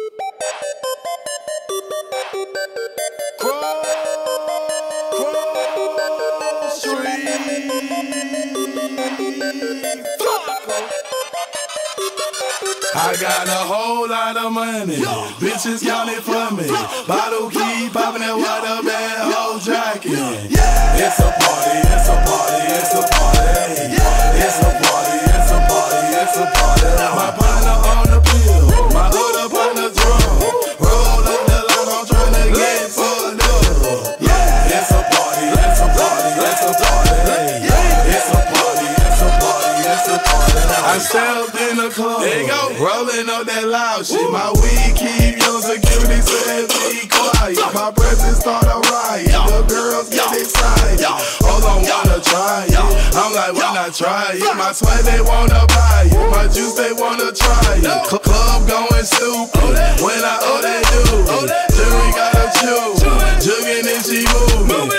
[13.20, 14.96] got a whole lot of money.
[15.40, 16.68] Bitches count it for me.
[17.08, 20.12] Bottle keep popping that water bad whole jacket.
[20.12, 23.96] It's a party, it's a party, it's a party.
[24.44, 26.84] It's a party, it's a party, it's a party.
[27.16, 29.65] My partner on the pill, my other partner
[41.06, 42.74] Stepped in the club, there you go.
[42.82, 44.26] rolling up that loud shit.
[44.34, 47.62] My weed keep your security said be quiet.
[47.70, 49.30] My presence start a riot.
[49.30, 51.06] The girls get excited.
[51.46, 52.74] Hold on, wanna try it.
[53.14, 54.42] I'm like, why not try it?
[54.58, 56.18] My sweat they wanna buy it.
[56.34, 57.86] My juice they wanna try it.
[58.10, 61.02] Cl- Club going stupid when I oh they do.
[61.70, 62.98] Jury gotta choose.
[63.46, 64.90] Jugging and she moving.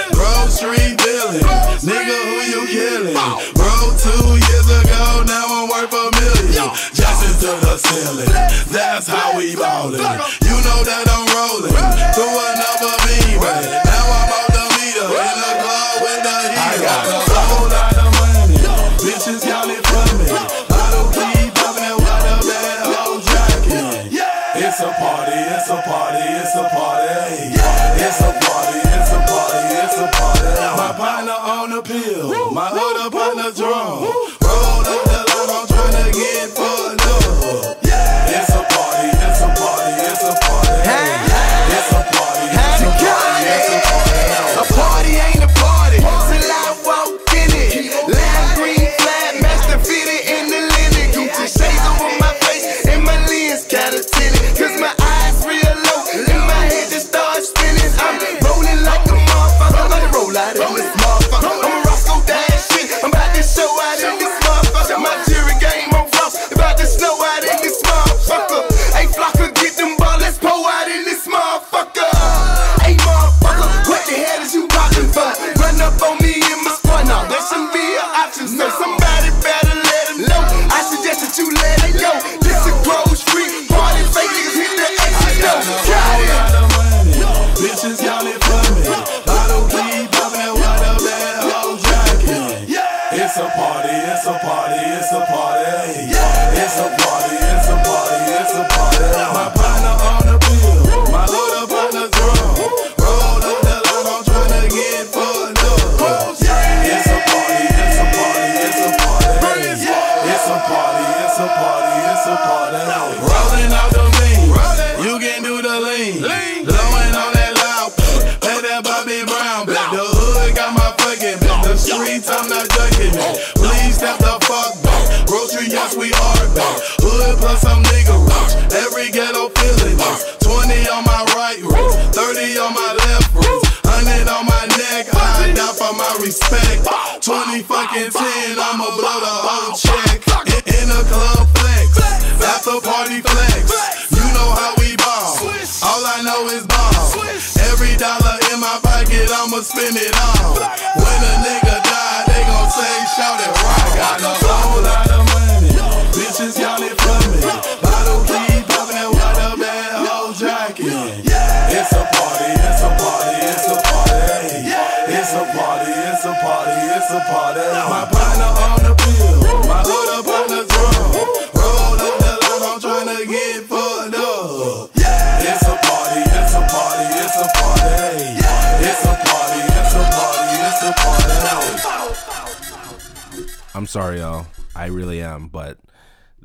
[0.48, 1.44] Street dealing.
[1.84, 3.14] Nigga, who you killing?
[3.54, 5.47] Bro, two years ago, now I'm worth a
[6.68, 6.94] million.
[6.94, 8.32] Jackson to the ceiling.
[8.72, 10.00] That's how we ballin'.
[10.44, 11.76] You know that I'm rolling
[12.14, 13.40] through another beat.
[13.40, 16.60] Now I'm out the meter in the club with the heat.
[16.60, 18.58] I got a whole lot of money.
[19.04, 20.28] Bitches count it for me.
[20.68, 24.12] Bottle keep popping that water bad whole jacket.
[24.58, 27.56] It's a party, it's a party, it's a party.
[27.98, 30.50] It's a party, it's a party, it's a party.
[30.78, 34.27] My partner on the pill, my other partner drum.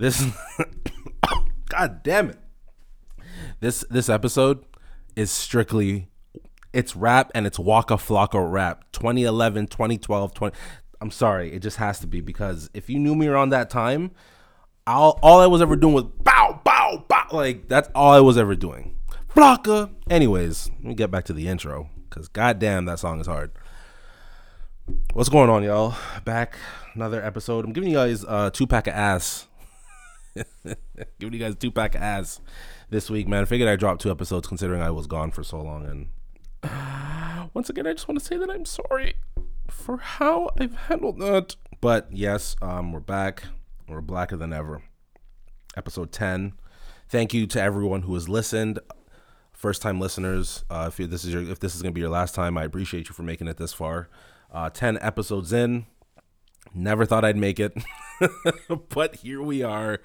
[0.02, 0.26] This
[1.68, 2.38] God damn it.
[3.60, 4.64] This this episode
[5.14, 6.08] is strictly
[6.72, 8.84] it's rap and it's Waka Flocka rap.
[8.90, 10.56] 2011, 2012, 20
[11.00, 14.10] I'm sorry, it just has to be because if you knew me around that time,
[14.88, 18.36] all all I was ever doing was bow bow bow like that's all I was
[18.36, 18.96] ever doing.
[19.32, 19.94] Flocka.
[20.10, 23.52] Anyways, let me get back to the intro cuz goddamn that song is hard.
[25.12, 25.94] What's going on, y'all?
[26.24, 26.56] Back
[26.94, 27.64] another episode.
[27.64, 29.46] I'm giving you guys uh, two pack of ass.
[31.18, 32.40] giving you guys two pack ass
[32.90, 33.42] this week, man.
[33.42, 35.86] I figured I dropped two episodes considering I was gone for so long.
[35.86, 39.14] And once again, I just want to say that I'm sorry
[39.68, 41.56] for how I've handled that.
[41.80, 43.44] But yes, um, we're back.
[43.88, 44.82] We're blacker than ever.
[45.76, 46.52] Episode 10.
[47.08, 48.78] thank you to everyone who has listened.
[49.52, 52.34] First time listeners, uh, if this is your if this is gonna be your last
[52.34, 54.08] time, I appreciate you for making it this far.
[54.50, 55.86] Uh, Ten episodes in,
[56.74, 57.72] never thought I'd make it,
[58.88, 60.00] but here we are.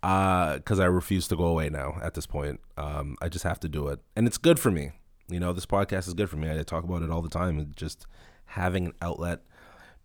[0.00, 1.98] Because I refuse to go away now.
[2.02, 4.92] At this point, um, I just have to do it, and it's good for me.
[5.28, 6.50] You know, this podcast is good for me.
[6.50, 7.72] I talk about it all the time.
[7.76, 8.06] Just
[8.46, 9.40] having an outlet,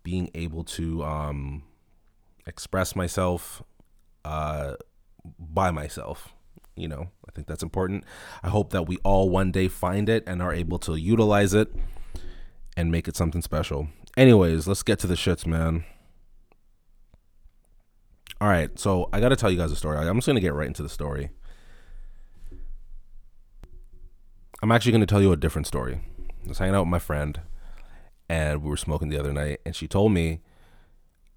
[0.04, 1.64] being able to um,
[2.46, 3.62] express myself
[4.24, 4.74] uh,
[5.38, 6.32] by myself.
[6.76, 8.04] You know, I think that's important.
[8.42, 11.72] I hope that we all one day find it and are able to utilize it
[12.76, 13.88] and make it something special.
[14.16, 15.84] Anyways, let's get to the shits, man.
[18.38, 19.96] All right, so I got to tell you guys a story.
[19.96, 21.30] I'm just going to get right into the story.
[24.62, 26.00] I'm actually going to tell you a different story.
[26.44, 27.40] I was hanging out with my friend,
[28.28, 30.40] and we were smoking the other night, and she told me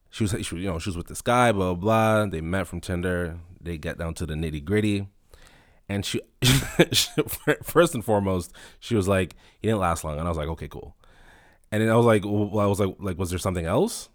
[0.09, 2.25] she was, she, you know, she was with this guy, blah, blah, blah.
[2.25, 3.39] They met from Tinder.
[3.61, 5.07] They get down to the nitty gritty.
[5.87, 6.19] And she,
[7.63, 10.17] first and foremost, she was like, he didn't last long.
[10.17, 10.95] And I was like, okay, cool.
[11.71, 14.09] And then I was like, well, I was like, like, was there something else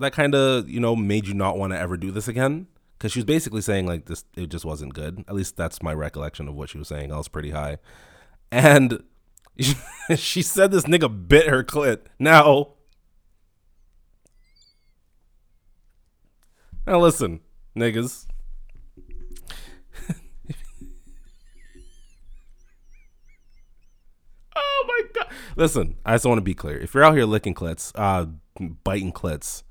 [0.00, 2.66] that kind of, you know, made you not want to ever do this again?
[2.98, 5.24] Because she was basically saying like this, it just wasn't good.
[5.26, 7.12] At least that's my recollection of what she was saying.
[7.12, 7.78] I was pretty high.
[8.52, 9.02] And
[10.16, 12.00] she said this nigga bit her clit.
[12.18, 12.74] Now,
[16.86, 17.40] now listen,
[17.76, 18.26] niggas.
[24.56, 25.32] oh my god!
[25.56, 26.78] Listen, I just want to be clear.
[26.78, 28.26] If you're out here licking clits, uh,
[28.84, 29.62] biting clits,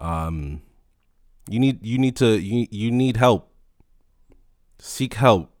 [0.00, 0.62] um,
[1.48, 3.50] you need you need to you you need help.
[4.78, 5.50] Seek help.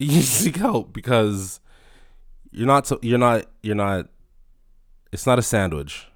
[0.00, 1.58] You seek help because
[2.52, 4.06] you're not so you're not you're not.
[5.10, 6.06] It's not a sandwich.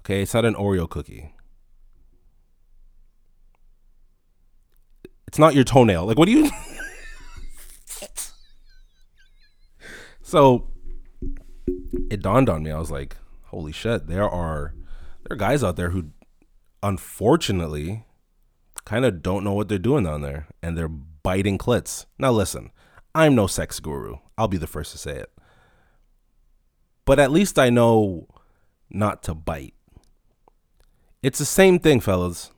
[0.00, 1.34] Okay, it's not an Oreo cookie.
[5.26, 6.06] It's not your toenail.
[6.06, 6.50] Like, what do you?
[10.22, 10.66] so
[12.10, 12.70] it dawned on me.
[12.70, 13.16] I was like,
[13.48, 14.06] holy shit!
[14.06, 14.72] There are
[15.30, 16.06] there are guys out there who,
[16.82, 18.04] unfortunately,
[18.84, 22.06] kind of don't know what they're doing down there, and they're biting clits.
[22.18, 22.72] Now, listen,
[23.14, 24.16] I'm no sex guru.
[24.36, 25.30] I'll be the first to say it.
[27.04, 28.26] But at least I know
[28.90, 29.74] not to bite.
[31.22, 32.50] It's the same thing, fellas.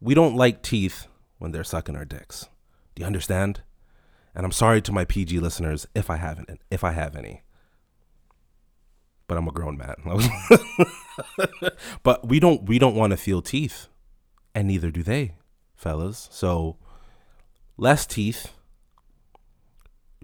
[0.00, 2.48] We don't like teeth when they're sucking our dicks.
[2.94, 3.60] Do you understand?
[4.34, 7.42] And I'm sorry to my PG listeners if I haven't if I have any.
[9.28, 9.96] But I'm a grown man.
[12.02, 13.88] but we don't we don't want to feel teeth.
[14.54, 15.34] And neither do they,
[15.74, 16.28] fellas.
[16.30, 16.76] So
[17.76, 18.52] less teeth.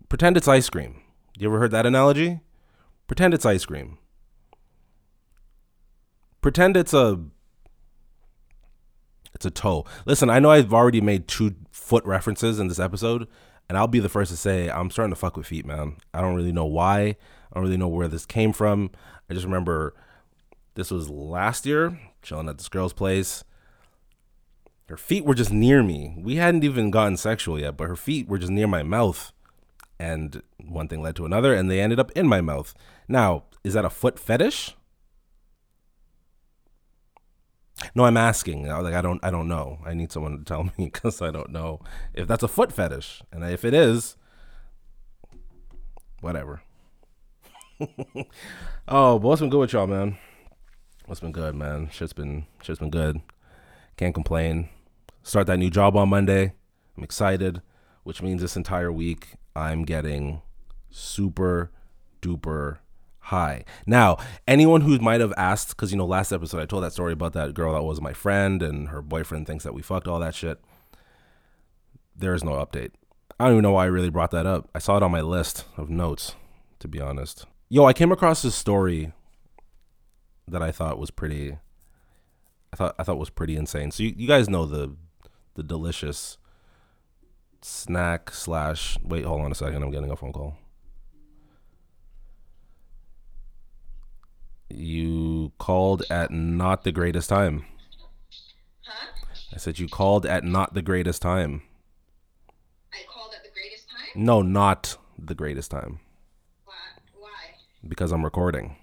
[0.09, 1.01] Pretend it's ice cream.
[1.39, 2.41] You ever heard that analogy?
[3.07, 3.99] Pretend it's ice cream.
[6.41, 7.21] Pretend it's a
[9.35, 9.85] it's a toe.
[10.07, 13.27] Listen, I know I've already made two foot references in this episode,
[13.69, 15.97] and I'll be the first to say I'm starting to fuck with feet, man.
[16.13, 17.17] I don't really know why.
[17.53, 18.91] I don't really know where this came from.
[19.29, 19.95] I just remember
[20.75, 23.45] this was last year, chilling at this girl's place.
[24.89, 26.17] Her feet were just near me.
[26.19, 29.33] We hadn't even gotten sexual yet, but her feet were just near my mouth.
[29.99, 32.75] And one thing led to another, and they ended up in my mouth.
[33.07, 34.75] Now, is that a foot fetish?
[37.95, 38.67] No, I'm asking.
[38.67, 39.79] Like I don't, I don't know.
[39.85, 41.81] I need someone to tell me because I don't know
[42.15, 44.17] if that's a foot fetish, and if it is,
[46.21, 46.63] whatever.
[48.89, 50.17] oh, but what's been good with y'all, man?
[51.07, 51.89] What's been good, man?
[51.91, 53.21] Shit's been, shit's been good.
[53.97, 54.69] Can't complain.
[55.23, 56.53] Start that new job on Monday.
[56.97, 57.63] I'm excited,
[58.03, 60.43] which means this entire week I'm getting
[60.91, 61.71] super
[62.21, 62.79] duper
[63.19, 63.65] high.
[63.87, 67.13] Now, anyone who might have asked, because you know, last episode I told that story
[67.13, 70.21] about that girl that was my friend and her boyfriend thinks that we fucked all
[70.21, 70.61] that shit.
[72.15, 72.93] There is no update.
[73.41, 74.69] I don't even know why I really brought that up.
[74.75, 76.35] I saw it on my list of notes,
[76.81, 77.47] to be honest.
[77.73, 79.15] Yo, I came across this story
[80.47, 81.57] that I thought was pretty.
[82.71, 83.91] I thought I thought was pretty insane.
[83.91, 84.95] So you, you guys know the
[85.55, 86.37] the delicious
[87.63, 88.99] snack slash.
[89.03, 89.83] Wait, hold on a second.
[89.83, 90.59] I'm getting a phone call.
[94.69, 97.65] You called at not the greatest time.
[98.85, 99.13] Huh?
[99.55, 101.63] I said you called at not the greatest time.
[102.93, 104.23] I called at the greatest time?
[104.27, 106.01] No, not the greatest time.
[107.87, 108.77] Because I'm recording.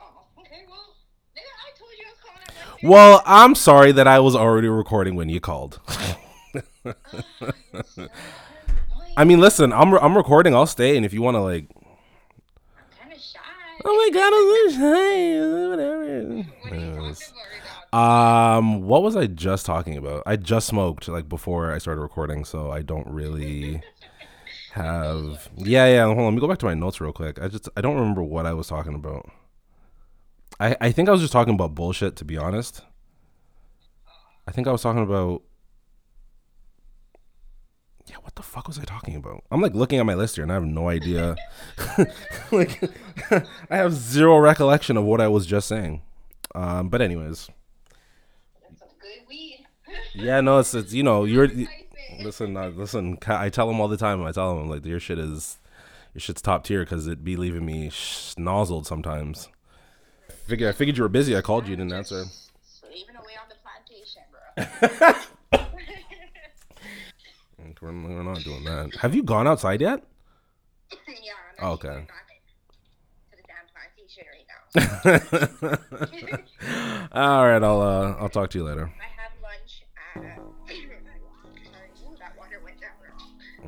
[0.00, 0.04] Oh,
[0.40, 0.96] okay, well,
[1.36, 4.34] nigga, I told you I was calling at that Well, I'm sorry that I was
[4.34, 5.80] already recording when you called.
[9.16, 10.54] I mean, listen, I'm I'm recording.
[10.54, 11.68] I'll stay, and if you want to like,
[12.98, 13.38] kind of shy.
[13.84, 16.36] oh my god, I'm so shy, whatever.
[16.36, 17.18] What are you Anyways.
[17.18, 17.62] talking about right
[17.92, 18.58] now?
[18.58, 20.22] Um, what was I just talking about?
[20.26, 23.82] I just smoked like before I started recording, so I don't really
[24.72, 25.48] have.
[25.56, 26.04] Yeah, yeah.
[26.04, 27.40] Hold on, let me go back to my notes real quick.
[27.40, 29.30] I just I don't remember what I was talking about.
[30.58, 32.16] I I think I was just talking about bullshit.
[32.16, 32.82] To be honest,
[34.46, 35.42] I think I was talking about.
[38.06, 39.44] Yeah, what the fuck was I talking about?
[39.52, 41.36] I'm like looking at my list here and I have no idea.
[42.50, 42.82] like,
[43.70, 46.02] I have zero recollection of what I was just saying.
[46.52, 47.48] Um, but anyways,
[48.62, 49.64] That's some good weed.
[50.12, 51.48] yeah, no, it's it's you know you're.
[52.22, 53.18] listen uh, listen.
[53.26, 54.22] I tell them all the time.
[54.24, 55.58] I tell them like your shit is
[56.14, 59.48] your shit's top tier because it be leaving me schnozzled sometimes.
[60.46, 61.36] Figure I figured you were busy.
[61.36, 62.24] I called you, didn't answer.
[62.62, 65.60] Slaving away on the plantation, bro.
[67.82, 68.94] We're, we're not doing that.
[69.00, 70.02] Have you gone outside yet?
[71.08, 71.32] yeah.
[71.58, 71.88] I'm Oh, okay.
[71.88, 72.26] going back
[73.30, 74.24] to the damn plantation
[76.30, 77.08] right.
[77.12, 78.90] All right, I'll uh, I'll talk to you later.
[79.00, 79.84] I had lunch
[80.16, 80.38] at.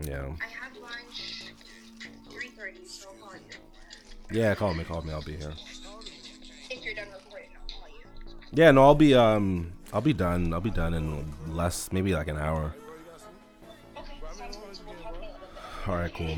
[0.01, 1.53] Yeah, I had lunch
[2.31, 4.41] 3:30, so I'll call you.
[4.41, 4.55] yeah.
[4.55, 5.13] Call me, call me.
[5.13, 5.53] I'll be here.
[6.71, 8.05] If you're done recording, I'll call you.
[8.53, 10.53] Yeah, no, I'll be um, I'll be done.
[10.53, 12.75] I'll be done in less, maybe like an hour.
[13.97, 14.77] Okay, sounds good.
[14.77, 15.89] So we'll talk in a little bit.
[15.89, 16.37] All right, cool.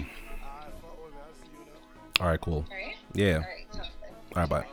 [2.21, 2.65] All right, cool.
[2.71, 2.97] Alright?
[3.13, 3.37] Yeah.
[3.37, 3.67] All right,
[4.37, 4.67] All right bye.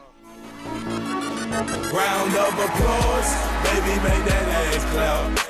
[1.92, 3.32] Round of applause,
[3.66, 5.48] baby, make that ass clap.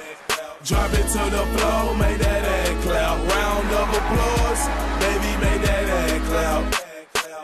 [0.64, 3.18] Drop it to the floor, make that ass clap.
[3.34, 4.64] Round of applause,
[5.04, 6.64] baby, make that ass clap.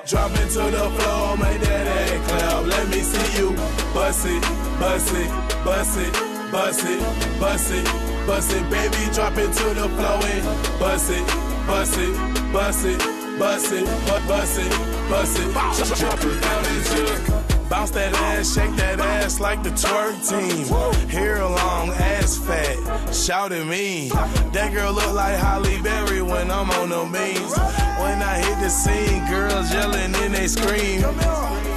[0.09, 2.65] Drop it to the floor, make that ass clap.
[2.65, 3.49] Let me see you
[3.93, 4.41] bust it,
[4.79, 5.29] bust it,
[5.63, 6.13] bust it,
[6.51, 7.01] bust it,
[7.39, 7.85] bust it,
[8.27, 9.03] bust it, baby.
[9.13, 10.45] Drop it to the floor and
[10.79, 11.25] bust it,
[11.67, 12.13] bust it,
[12.53, 14.71] bust it, bust it, bu- bust it,
[15.09, 15.99] bust it.
[15.99, 17.37] Drop it down into
[17.69, 20.65] Bounce that ass, shake that ass like the twerk team.
[21.09, 22.77] Hair long, ass fat,
[23.13, 24.09] shout at me.
[24.53, 27.53] That girl look like Halle Berry when I'm on the beans.
[27.99, 31.01] When I hit the scene, girls yelling and they scream.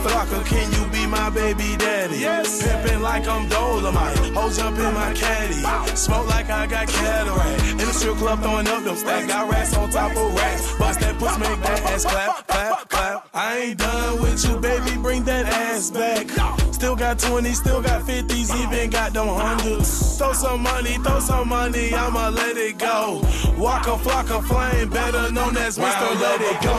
[0.04, 2.18] Flocka, can you my baby daddy?
[2.18, 2.62] Yes.
[2.62, 4.16] Pimpin' like I'm Dolomite.
[4.34, 5.96] Hoes jump in my caddy.
[5.96, 7.70] Smoke like I got cataract.
[7.72, 9.26] In the strip club throwing up them stacks.
[9.26, 10.78] Got racks on top of racks.
[10.78, 13.28] Bust that puss, make that ass clap, clap, clap.
[13.34, 14.96] I ain't done with you, baby.
[14.96, 16.28] Bring that ass back.
[16.72, 20.16] Still got 20s, still got 50s, even got them hundreds.
[20.16, 23.20] Throw some money, throw some money, I'ma let it go.
[23.58, 26.20] Waka Flocka Flame, better known as Mr.
[26.20, 26.76] Let It Go.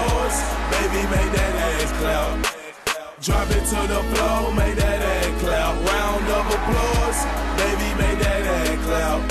[0.72, 2.61] Baby, make that ass clap.
[3.22, 5.76] Drop it to the floor, make that ass clap.
[5.94, 7.20] Round of applause,
[7.62, 9.22] baby, make that ass clap.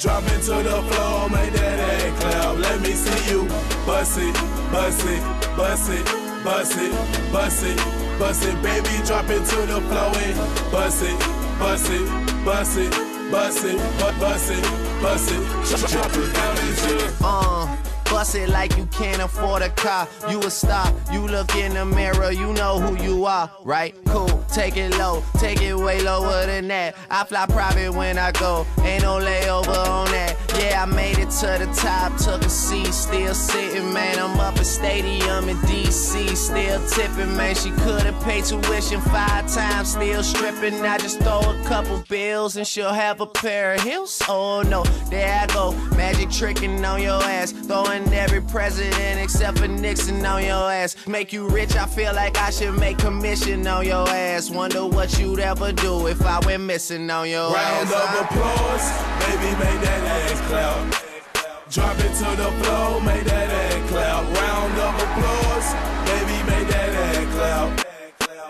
[0.00, 2.56] Drop it to the floor, make that ass clap.
[2.58, 3.44] Let me see you
[3.84, 4.32] bust it,
[4.72, 5.20] bust it,
[5.54, 6.04] bust it,
[6.42, 6.92] bust it,
[7.30, 7.76] bust it,
[8.18, 9.04] bust it, baby.
[9.04, 11.18] Drop it to the floor and bust it,
[11.58, 12.08] bust it,
[12.46, 12.90] bust it,
[13.30, 14.64] bust it, bu- bust it,
[15.02, 15.90] bust it.
[15.92, 17.12] Drop it down into.
[17.20, 17.81] Uh,
[18.12, 20.06] bust it like you can't afford a car.
[20.28, 20.92] You a star.
[21.10, 23.94] You look in the mirror, you know who you are, right?
[24.06, 24.44] Cool.
[24.52, 26.94] Take it low, take it way lower than that.
[27.10, 30.36] I fly private when I go, ain't no layover on that.
[30.58, 34.18] Yeah, I made it to the top, took a seat, still sitting, man.
[34.18, 37.54] I'm up at stadium in DC, still tipping, man.
[37.54, 40.74] She could've paid tuition five times, still stripping.
[40.82, 44.20] I just throw a couple bills and she'll have a pair of heels.
[44.28, 49.68] Oh no, there I go, magic tricking on your ass, throwing every president except for
[49.68, 50.96] Nixon on your ass.
[51.06, 54.50] Make you rich, I feel like I should make commission on your ass.
[54.50, 57.92] Wonder what you'd ever do if I went missing on your Round ass.
[57.92, 58.26] of huh?
[58.26, 58.86] applause,
[59.26, 60.94] baby, make that ass clap.
[61.70, 64.22] Drop it to the floor, make that ass clap.
[64.40, 65.68] Round of applause,
[66.08, 67.68] baby, make that ass clap.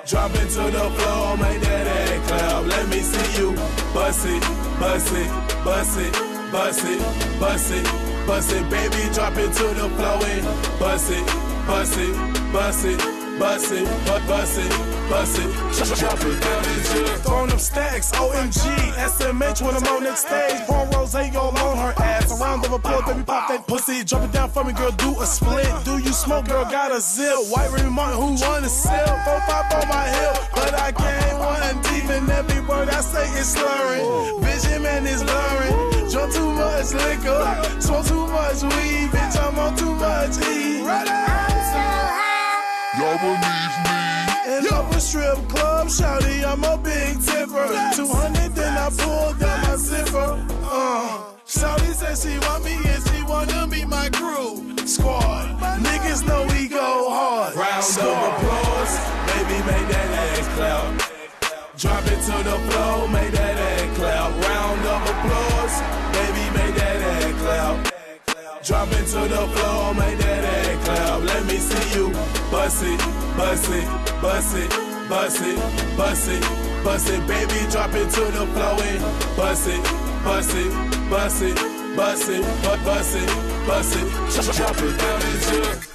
[0.07, 2.67] Drop it to the floor, make that ass clap.
[2.67, 3.55] Let me see you
[3.95, 4.43] bust it,
[4.81, 5.31] bust it,
[5.65, 6.13] bust it,
[6.53, 7.01] bust it,
[7.41, 7.87] bust it,
[8.27, 9.03] bust it, baby.
[9.15, 10.45] Drop it to the floor and
[10.79, 11.27] bust it,
[11.67, 12.15] bust it,
[12.53, 12.99] bust it.
[12.99, 14.71] Bust it, bu- bust it,
[15.09, 18.61] bust it, drop it down into Throwing them stacks, OMG,
[18.97, 20.61] SMH when I'm on next stage.
[20.67, 22.31] Pouring rose ain't all on her ass.
[22.33, 24.05] A round of applause, baby, pop that pussy.
[24.05, 25.67] Drop it down for me, girl, do a split.
[25.85, 27.37] Do you smoke, girl, got a zip.
[27.51, 29.07] White Remy Martin, who wanna sip?
[29.25, 32.11] Four, five on my hip, but I can't one deep.
[32.11, 34.43] And every word I say is slurring.
[34.43, 36.11] Vision, man, is blurring.
[36.11, 41.52] Drunk too much liquor, smoke too much weed, bitch, I'm on too much E.
[43.03, 43.41] Y'all believe
[43.83, 43.99] me?
[44.47, 47.67] And up a strip club, shouty, I'm a big tipper.
[47.97, 50.39] 200, then I pull down my zipper.
[50.63, 54.63] Uh, shouty said she want me and she wanna be my crew.
[54.87, 55.51] Squad,
[55.83, 57.57] niggas know we go hard.
[57.57, 58.95] Round of applause,
[59.35, 61.11] baby, make that ass clap.
[61.77, 64.31] Drop it to the floor, make that ass clap.
[64.47, 65.75] Round of applause,
[66.15, 68.63] baby, make that ass clap.
[68.63, 70.22] Drop it to the floor, make
[72.63, 72.99] bust it,
[73.37, 73.87] bust it,
[74.23, 74.71] bust it,
[75.09, 77.71] bust it, bust it, bust it, baby.
[77.73, 79.83] Drop it to the floor and bust it,
[80.23, 81.57] bust it, bust it,
[81.97, 84.57] bust it, bu- bust it, bust it.
[84.57, 85.89] Drop it down into.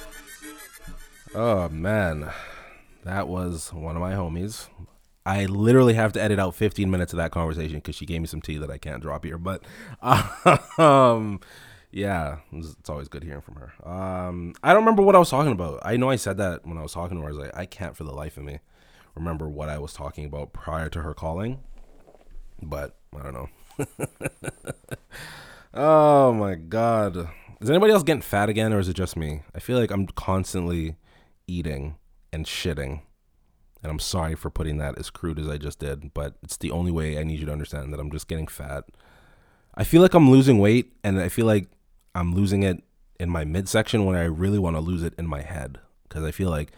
[1.34, 2.30] Oh man,
[3.04, 4.68] that was one of my homies.
[5.24, 8.26] I literally have to edit out 15 minutes of that conversation because she gave me
[8.26, 9.38] some tea that I can't drop here.
[9.38, 9.62] But
[10.78, 11.40] um,
[11.98, 13.72] yeah, it's always good hearing from her.
[13.88, 15.80] Um, I don't remember what I was talking about.
[15.82, 17.28] I know I said that when I was talking to her.
[17.28, 18.60] I was like, I can't for the life of me
[19.18, 21.60] remember what I was talking about prior to her calling.
[22.62, 23.48] But I don't know.
[25.74, 27.28] oh my god.
[27.60, 29.42] Is anybody else getting fat again or is it just me?
[29.54, 30.96] I feel like I'm constantly
[31.46, 31.96] eating
[32.32, 33.02] and shitting.
[33.82, 36.72] And I'm sorry for putting that as crude as I just did, but it's the
[36.72, 38.84] only way I need you to understand that I'm just getting fat.
[39.74, 41.68] I feel like I'm losing weight and I feel like
[42.18, 42.82] I'm losing it
[43.20, 46.32] in my midsection when I really want to lose it in my head because I
[46.32, 46.72] feel like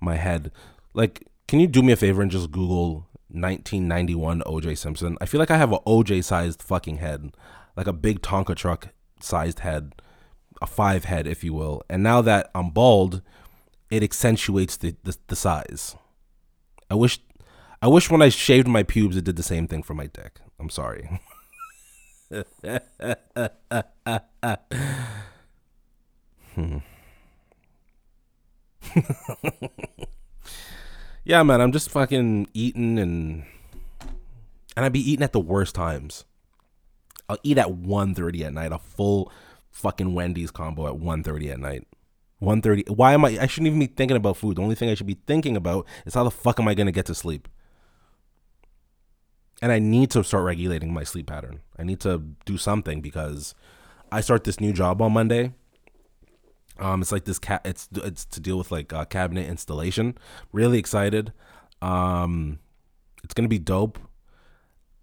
[0.00, 0.52] my head
[0.92, 5.18] like can you do me a favor and just google 1991 OJ Simpson?
[5.20, 7.36] I feel like I have a OJ sized fucking head,
[7.76, 8.88] like a big Tonka truck
[9.20, 9.94] sized head,
[10.62, 11.82] a five head if you will.
[11.90, 13.20] And now that I'm bald,
[13.90, 15.96] it accentuates the, the the size.
[16.88, 17.18] I wish
[17.82, 20.40] I wish when I shaved my pubes it did the same thing for my dick.
[20.60, 21.20] I'm sorry.
[26.54, 26.78] Hmm.
[31.24, 33.44] yeah, man, I'm just fucking eating and
[34.76, 36.24] and I'd be eating at the worst times.
[37.28, 39.32] I'll eat at 1.30 at night, a full
[39.70, 41.86] fucking Wendy's combo at 1.30 at night.
[42.42, 42.90] 1.30.
[42.90, 44.56] Why am I I shouldn't even be thinking about food.
[44.56, 46.86] The only thing I should be thinking about is how the fuck am I going
[46.86, 47.48] to get to sleep?
[49.62, 51.60] And I need to start regulating my sleep pattern.
[51.78, 53.54] I need to do something because
[54.10, 55.52] I start this new job on Monday.
[56.78, 57.62] Um, it's like this cat.
[57.64, 60.18] It's it's to deal with like uh, cabinet installation.
[60.52, 61.32] Really excited.
[61.80, 62.58] Um,
[63.22, 63.98] it's gonna be dope.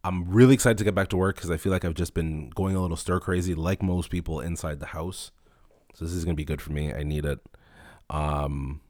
[0.03, 2.49] I'm really excited to get back to work because I feel like I've just been
[2.49, 5.31] going a little stir crazy, like most people inside the house.
[5.93, 6.93] So this is gonna be good for me.
[6.93, 7.39] I need it.
[8.09, 8.81] Um,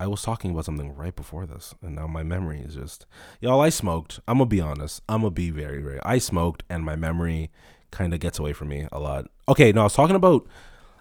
[0.00, 3.04] I was talking about something right before this, and now my memory is just
[3.38, 3.60] y'all.
[3.60, 4.18] I smoked.
[4.26, 5.02] I'm gonna be honest.
[5.10, 6.00] I'm gonna be very, very.
[6.02, 7.50] I smoked, and my memory
[7.90, 9.26] kind of gets away from me a lot.
[9.46, 10.48] Okay, no, I was talking about.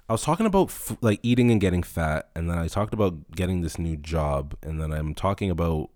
[0.10, 3.32] I was talking about f- like eating and getting fat, and then I talked about
[3.32, 5.92] getting this new job, and then I'm talking about.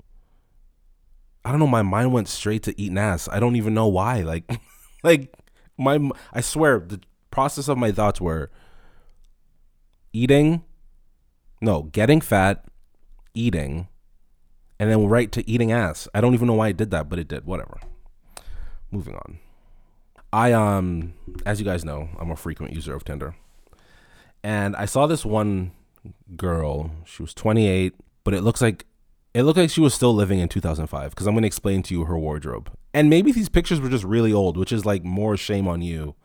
[1.44, 1.68] I don't know.
[1.68, 3.28] My mind went straight to eating ass.
[3.30, 4.22] I don't even know why.
[4.22, 4.50] Like,
[5.04, 5.36] like
[5.78, 6.10] my.
[6.32, 8.50] I swear the process of my thoughts were.
[10.14, 10.64] Eating.
[11.60, 12.66] No, getting fat,
[13.34, 13.88] eating,
[14.80, 16.08] and then right to eating ass.
[16.14, 17.46] I don't even know why it did that, but it did.
[17.46, 17.80] Whatever.
[18.92, 19.40] Moving on.
[20.32, 21.14] I um
[21.46, 23.36] as you guys know, I'm a frequent user of Tinder.
[24.44, 25.72] And I saw this one
[26.36, 26.92] girl.
[27.06, 27.94] She was 28,
[28.24, 28.86] but it looks like
[29.34, 31.94] it looked like she was still living in 2005 because I'm going to explain to
[31.94, 32.72] you her wardrobe.
[32.94, 36.16] And maybe these pictures were just really old, which is like more shame on you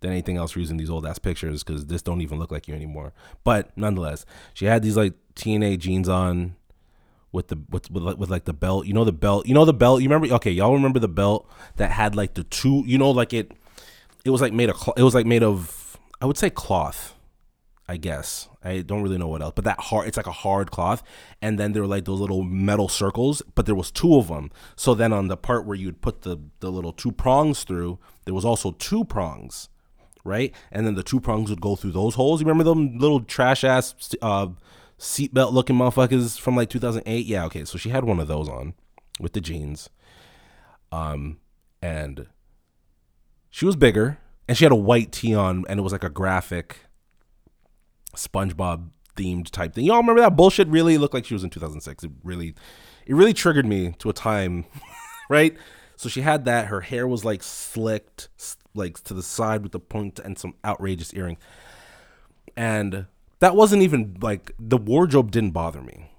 [0.00, 2.66] than anything else for using these old ass pictures because this don't even look like
[2.66, 3.12] you anymore.
[3.44, 6.56] But nonetheless, she had these like TNA jeans on
[7.32, 8.86] with the with with, like- with like the belt.
[8.86, 9.46] You know the belt.
[9.46, 10.02] You know the belt.
[10.02, 10.34] You remember?
[10.36, 12.82] Okay, y'all remember the belt that had like the two.
[12.86, 13.52] You know, like it.
[14.24, 14.90] It was like made of.
[14.96, 15.98] It was like made of.
[16.20, 17.12] I would say cloth.
[17.88, 20.08] I guess I don't really know what else, but that hard.
[20.08, 21.04] It's like a hard cloth,
[21.40, 24.50] and then there were like those little metal circles, but there was two of them.
[24.74, 28.34] So then on the part where you'd put the the little two prongs through, there
[28.34, 29.68] was also two prongs
[30.24, 30.52] right?
[30.72, 32.40] And then the two prongs would go through those holes.
[32.40, 34.48] You remember them little trash ass uh,
[34.98, 37.26] seatbelt looking motherfuckers from like 2008?
[37.26, 37.64] Yeah, okay.
[37.64, 38.74] So she had one of those on
[39.20, 39.90] with the jeans.
[40.92, 41.38] Um,
[41.82, 42.26] and
[43.50, 46.10] she was bigger, and she had a white tee on, and it was like a
[46.10, 46.78] graphic
[48.14, 49.84] SpongeBob themed type thing.
[49.84, 50.68] Y'all remember that bullshit?
[50.68, 52.04] Really looked like she was in 2006.
[52.04, 52.54] It really,
[53.06, 54.66] it really triggered me to a time,
[55.30, 55.56] right?
[55.96, 56.66] So she had that.
[56.66, 58.28] Her hair was like slicked,
[58.74, 61.38] like to the side with the point and some outrageous earrings.
[62.56, 63.06] And
[63.38, 66.10] that wasn't even like the wardrobe didn't bother me.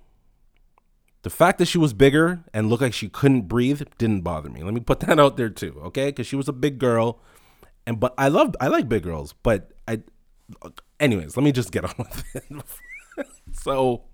[1.23, 4.63] The fact that she was bigger and looked like she couldn't breathe didn't bother me.
[4.63, 6.07] Let me put that out there too, okay?
[6.07, 7.19] Because she was a big girl,
[7.85, 10.01] and but I love I like big girls, but I.
[10.99, 13.27] Anyways, let me just get on with it.
[13.51, 14.05] so,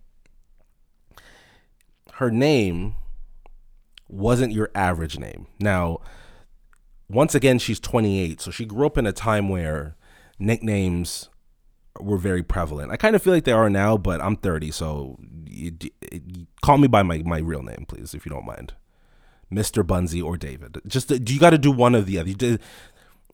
[2.14, 2.96] her name
[4.08, 5.48] wasn't your average name.
[5.60, 6.00] Now,
[7.10, 9.96] once again, she's 28, so she grew up in a time where
[10.40, 11.30] nicknames
[12.00, 12.92] were very prevalent.
[12.92, 15.72] I kind of feel like they are now, but I'm 30, so you,
[16.12, 18.74] you, call me by my, my real name, please, if you don't mind.
[19.52, 19.84] Mr.
[19.84, 20.82] Bunzi or David.
[20.88, 22.34] Just do you got to do one of the other.
[22.34, 22.62] Did,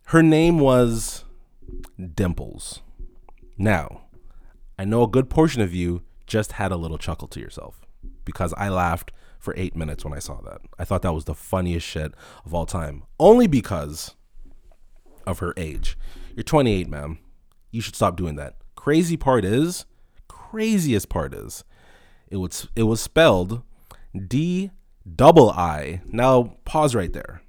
[0.08, 1.24] her name was
[1.98, 2.82] Dimples.
[3.58, 4.02] Now,
[4.78, 7.82] I know a good portion of you just had a little chuckle to yourself
[8.26, 10.62] because I laughed for eight minutes when I saw that.
[10.78, 12.14] I thought that was the funniest shit
[12.46, 13.04] of all time.
[13.20, 14.16] Only because
[15.26, 15.98] of her age.
[16.36, 17.20] You're 28, ma'am.
[17.72, 18.56] You should stop doing that.
[18.76, 19.86] Crazy part is,
[20.28, 21.64] craziest part is,
[22.30, 23.64] it was it was spelled
[24.28, 24.72] D
[25.16, 26.02] double I.
[26.06, 27.42] Now pause right there.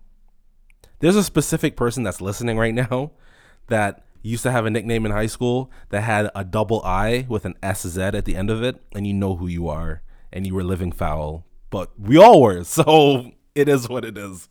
[1.00, 3.12] There's a specific person that's listening right now
[3.68, 7.44] that used to have a nickname in high school that had a double I with
[7.44, 10.02] an SZ at the end of it, and you know who you are,
[10.32, 11.46] and you were living foul.
[11.70, 14.48] But we all were, so it is what it is.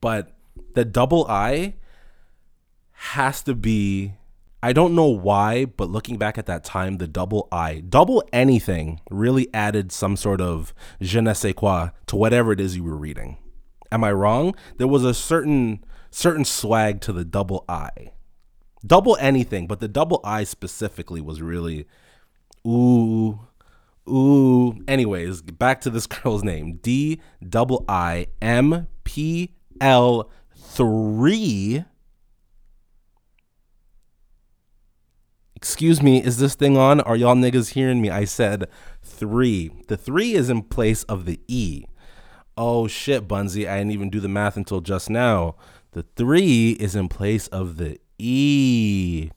[0.00, 0.32] But
[0.74, 1.74] the double I
[2.92, 4.14] has to be
[4.62, 9.00] I don't know why, but looking back at that time, the double I, double anything
[9.10, 12.96] really added some sort of je ne sais quoi to whatever it is you were
[12.96, 13.38] reading.
[13.90, 14.54] Am I wrong?
[14.76, 17.90] There was a certain certain swag to the double I.
[18.86, 21.86] Double anything, but the double I specifically was really
[22.66, 23.40] ooh
[24.08, 24.76] ooh.
[24.86, 26.80] Anyways, back to this girl's name.
[26.82, 31.84] D double I M P L 3
[35.62, 37.02] Excuse me, is this thing on?
[37.02, 38.08] Are y'all niggas hearing me?
[38.08, 38.66] I said
[39.02, 39.70] three.
[39.88, 41.84] The three is in place of the E.
[42.56, 45.56] Oh shit, Bunzi, I didn't even do the math until just now.
[45.92, 49.30] The three is in place of the E.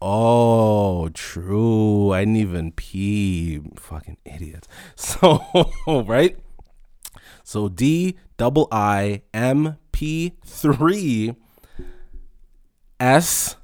[0.00, 2.12] Oh, true.
[2.12, 3.60] I didn't even pee.
[3.76, 4.68] Fucking idiots.
[4.96, 5.42] So,
[6.06, 6.38] right?
[7.42, 11.34] So D double I M P three
[13.00, 13.56] S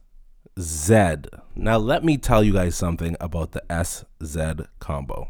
[0.58, 1.16] Z.
[1.54, 5.28] Now, let me tell you guys something about the SZ combo.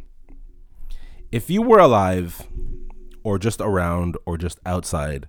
[1.33, 2.47] If you were alive,
[3.25, 5.29] or just around, or just outside,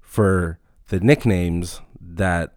[0.00, 2.56] for the nicknames that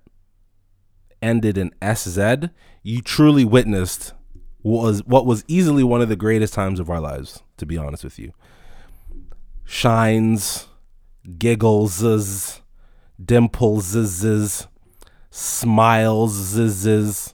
[1.21, 2.49] ended in SZ,
[2.83, 4.13] you truly witnessed
[4.61, 8.03] was what was easily one of the greatest times of our lives, to be honest
[8.03, 8.31] with you.
[9.63, 10.67] Shines,
[11.37, 12.61] giggles,
[13.23, 14.67] dimples,
[15.29, 17.33] smiles, zzz,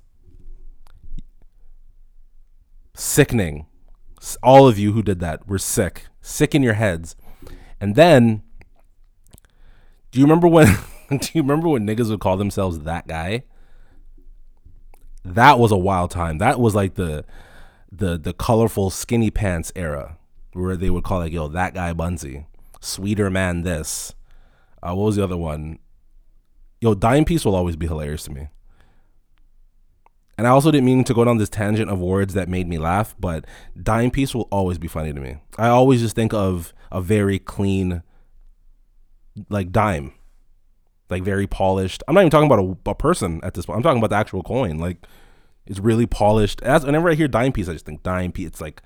[2.94, 3.68] sickening.
[4.42, 7.16] All of you who did that were sick, sick in your heads.
[7.80, 8.42] And then,
[10.12, 10.68] do you remember when?
[11.10, 13.44] do you remember when niggas would call themselves that guy?
[15.24, 16.38] That was a wild time.
[16.40, 17.26] That was like the
[17.92, 20.18] the the colorful skinny pants era,
[20.54, 22.46] where they would call like, "Yo, that guy Bunzi,
[22.80, 24.16] sweeter man." This.
[24.82, 25.80] Uh, what was the other one?
[26.86, 28.48] Yo, Dime Piece will always be hilarious to me.
[30.38, 32.78] And I also didn't mean to go down this tangent of words that made me
[32.78, 33.46] laugh, but
[33.82, 35.38] Dime Piece will always be funny to me.
[35.58, 38.04] I always just think of a very clean,
[39.50, 40.14] like dime,
[41.10, 42.04] like very polished.
[42.08, 43.78] I'm not even talking about a, a person at this point.
[43.78, 44.78] I'm talking about the actual coin.
[44.78, 45.08] Like
[45.66, 46.62] it's really polished.
[46.62, 48.48] As whenever I hear Dime Piece, I just think Dime Piece.
[48.48, 48.84] It's like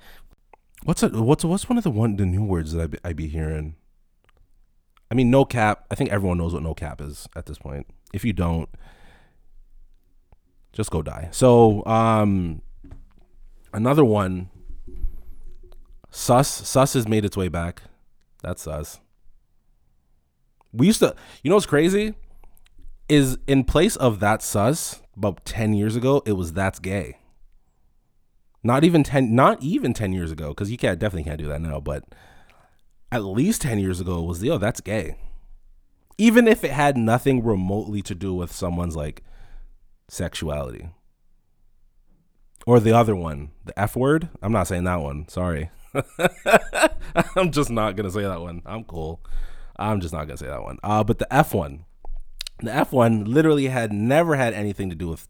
[0.83, 3.13] what's a, what's what's one of the one the new words that I be, I
[3.13, 3.75] be hearing.
[5.11, 5.85] I mean, no cap.
[5.89, 7.87] I think everyone knows what no cap is at this point.
[8.13, 8.69] If you don't,
[10.71, 11.29] just go die.
[11.31, 12.61] So, um,
[13.73, 14.49] another one.
[16.11, 17.83] Sus Sus has made its way back.
[18.41, 18.99] That's Sus.
[20.73, 22.15] We used to, you know, what's crazy
[23.07, 27.17] is in place of that Sus about ten years ago, it was that's gay.
[28.63, 31.61] Not even ten, not even ten years ago, because you can't definitely can't do that
[31.61, 31.79] now.
[31.79, 32.05] But
[33.11, 35.15] at least 10 years ago was the yo that's gay.
[36.17, 39.23] Even if it had nothing remotely to do with someone's like
[40.07, 40.89] sexuality.
[42.65, 44.29] Or the other one the f word?
[44.41, 45.71] I'm not saying that one sorry.
[47.35, 48.61] I'm just not gonna say that one.
[48.65, 49.21] I'm cool.
[49.77, 50.77] I'm just not gonna say that one.
[50.83, 51.85] Uh, but the f one.
[52.61, 55.27] The f one literally had never had anything to do with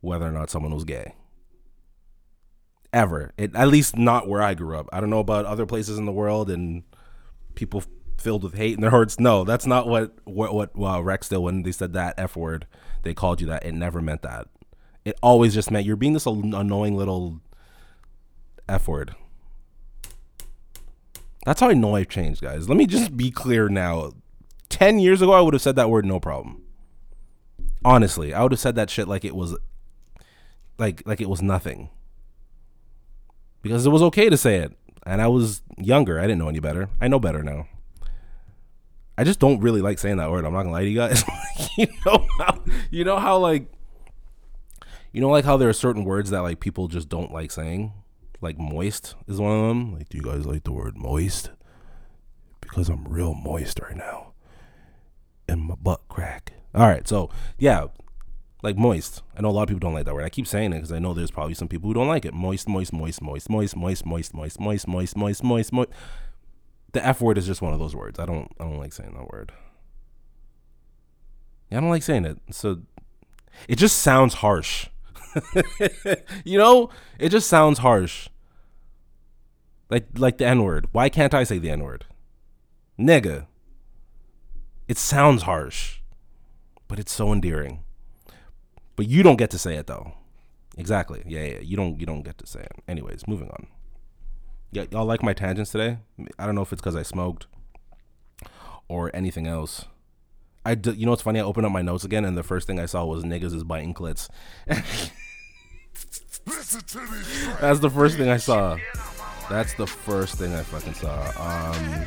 [0.00, 1.14] whether or not someone was gay.
[2.92, 3.32] Ever.
[3.36, 4.88] It, at least not where i grew up.
[4.92, 6.82] I don't know about other places in the world and
[7.54, 7.82] people
[8.18, 9.18] filled with hate in their hearts.
[9.18, 12.66] No, that's not what what what well, Rex did when they said that f word.
[13.02, 13.64] They called you that.
[13.64, 14.48] It never meant that.
[15.04, 17.40] It always just meant you're being this annoying little
[18.68, 19.14] f word.
[21.44, 22.68] That's how I know I've changed, guys.
[22.68, 24.12] Let me just be clear now.
[24.68, 26.62] Ten years ago, I would have said that word no problem.
[27.84, 29.56] Honestly, I would have said that shit like it was,
[30.78, 31.90] like like it was nothing.
[33.60, 36.18] Because it was okay to say it and I was younger.
[36.18, 36.88] I didn't know any better.
[37.00, 37.66] I know better now.
[39.18, 40.44] I just don't really like saying that word.
[40.44, 41.24] I'm not gonna lie to you guys.
[41.78, 42.58] you know how
[42.90, 43.66] you know how like
[45.12, 47.92] You know, like how there are certain words that like people just don't like saying.
[48.40, 49.94] Like moist is one of them.
[49.94, 51.50] Like, do you guys like the word moist?
[52.60, 54.32] Because I'm real moist right now,
[55.46, 56.54] and my butt crack.
[56.74, 57.88] All right, so yeah,
[58.62, 59.22] like moist.
[59.36, 60.24] I know a lot of people don't like that word.
[60.24, 62.32] I keep saying it because I know there's probably some people who don't like it.
[62.32, 65.90] Moist, moist, moist, moist, moist, moist, moist, moist, moist, moist, moist, moist, moist.
[66.92, 68.20] The F word is just one of those words.
[68.20, 69.52] I don't I don't like saying that word.
[71.70, 72.38] Yeah, I don't like saying it.
[72.50, 72.82] So
[73.66, 74.86] it just sounds harsh.
[76.44, 76.90] you know?
[77.18, 78.28] It just sounds harsh.
[79.90, 80.88] Like like the N-word.
[80.92, 82.06] Why can't I say the N-word?
[82.98, 83.46] Nigga.
[84.86, 86.00] It sounds harsh.
[86.86, 87.82] But it's so endearing.
[88.96, 90.12] But you don't get to say it though.
[90.76, 91.22] Exactly.
[91.26, 91.58] Yeah, yeah.
[91.60, 92.72] You don't you don't get to say it.
[92.88, 93.66] Anyways, moving on.
[94.70, 95.98] Yeah, y'all like my tangents today?
[96.38, 97.46] I don't know if it's because I smoked
[98.88, 99.84] or anything else.
[100.64, 101.40] I d- you know what's funny?
[101.40, 103.64] I opened up my notes again, and the first thing I saw was niggas is
[103.64, 104.28] biting clits.
[107.60, 108.78] That's the first thing I saw.
[109.50, 111.20] That's the first thing I fucking saw.
[111.36, 112.06] Um,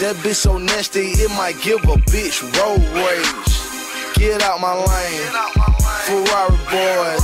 [0.00, 4.16] That bitch so nasty, it might give a bitch road rage.
[4.16, 5.30] Get out my lane,
[6.04, 7.22] Ferrari boys.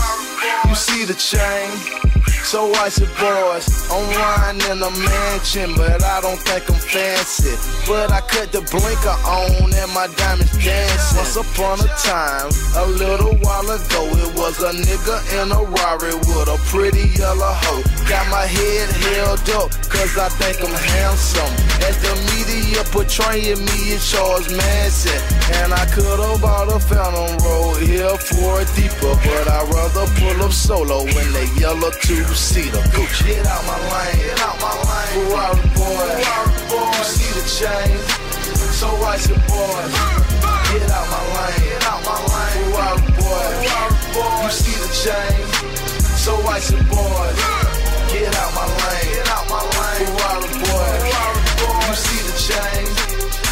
[0.69, 2.10] You see the chain?
[2.43, 7.55] So icy boys, I'm riding in a mansion, but I don't think I'm fancy.
[7.87, 11.19] But I cut the blinker on and my diamonds dancing.
[11.19, 16.15] Once upon a time, a little while ago, it was a nigga in a Rari
[16.27, 17.85] with a pretty yellow hoe.
[18.09, 21.55] Got my head held up, cause I think I'm handsome.
[21.87, 25.21] As the media portraying me as Charles Manson.
[25.63, 30.43] And I could've bought a Phantom Road here for a deeper, but I'd rather pull
[30.43, 31.31] up solo in
[32.31, 32.83] the yellow two-seater.
[32.95, 35.27] Go get out my lane, get out my lane.
[35.27, 36.15] Ferrari boy,
[36.97, 37.99] you see the chain?
[38.79, 39.85] So icy boy,
[40.71, 42.71] get out my lane, get out my lane.
[42.71, 43.51] Ferrari boy,
[44.43, 45.41] you see the chain?
[46.17, 47.31] So icy boy,
[48.13, 50.07] get out my lane, get out my lane.
[50.07, 50.95] Ferrari boy,
[51.89, 52.87] you see the chain?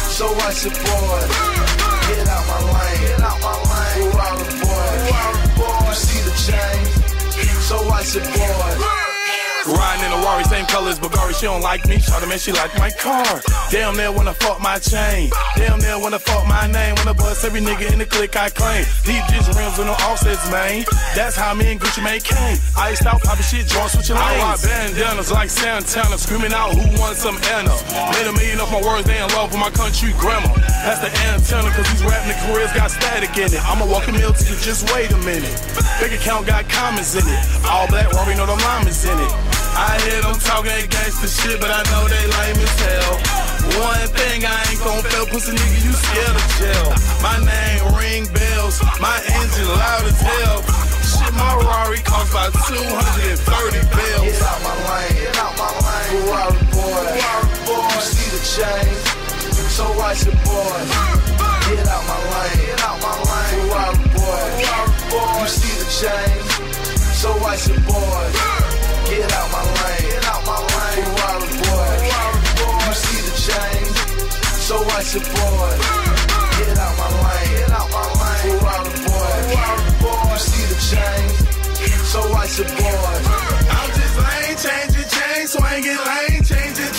[0.09, 1.48] So icy boy,
[10.09, 11.99] in a Rari, same colors, but Gary, she don't like me.
[11.99, 13.41] Shot man, she like my car.
[13.69, 15.29] Damn near when I fuck my chain.
[15.55, 16.95] Damn near when I fuck my name.
[16.97, 18.85] When I bust every nigga in the clique I claim.
[19.05, 20.85] Deep just rims with no offsets, man.
[21.15, 22.57] That's how me and Gucci Mane came.
[22.77, 24.41] Iced out, poppin' shit, joint switching lanes.
[24.41, 27.73] I rock bandanas like Santana, screaming out who wants some Anna.
[28.17, 30.49] Made a million off my words, they in love with my country grammar.
[30.81, 33.61] That's the antenna, cause these rapping careers got static in it.
[33.61, 35.53] I'ma walk a mill to you, just wait a minute.
[36.01, 37.41] Big account got comments in it.
[37.67, 39.58] All black, Rory know the llamas in it.
[39.79, 43.15] I hear them talking gangsta shit, but I know they lame as hell.
[43.79, 46.91] One thing I ain't gon' fail, pussy nigga, you scared of jail.
[47.23, 50.59] My name ring bells, my engine loud as hell.
[50.99, 54.27] Shit, my Rari cost about 230 bells.
[54.27, 56.27] Get out my lane, get out my lane.
[56.27, 57.07] Ferrari boy,
[57.71, 58.91] you see the chain?
[59.71, 60.75] So icy boy,
[61.71, 63.63] get out my lane, get out my lane.
[63.63, 63.95] Ferrari
[65.07, 66.35] boy, you see the chain?
[67.15, 68.27] So icy boy,
[69.09, 71.05] get out my lane, get out my lane.
[71.09, 71.93] Ferrari boy,
[72.85, 73.83] you see the chain?
[74.67, 75.73] So icy boy,
[76.57, 78.59] get out my lane, get out my lane.
[78.59, 78.93] Ferrari
[80.01, 81.25] boy, you see the chain?
[82.11, 83.17] So icy boy.
[83.69, 86.93] I'm just lane changing, chain swinging, lane changing,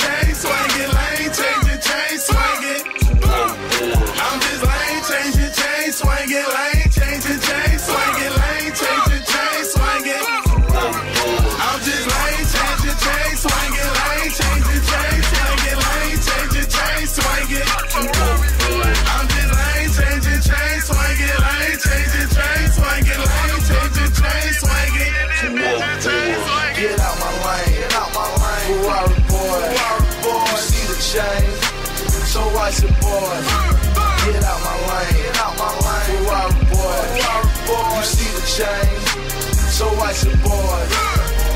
[40.11, 40.83] So icy boy,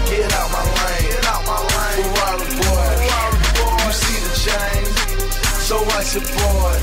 [0.07, 2.07] get out my lane, get out my lane.
[2.15, 4.35] Ferrari boy, you see the?
[5.59, 6.79] So icy boy,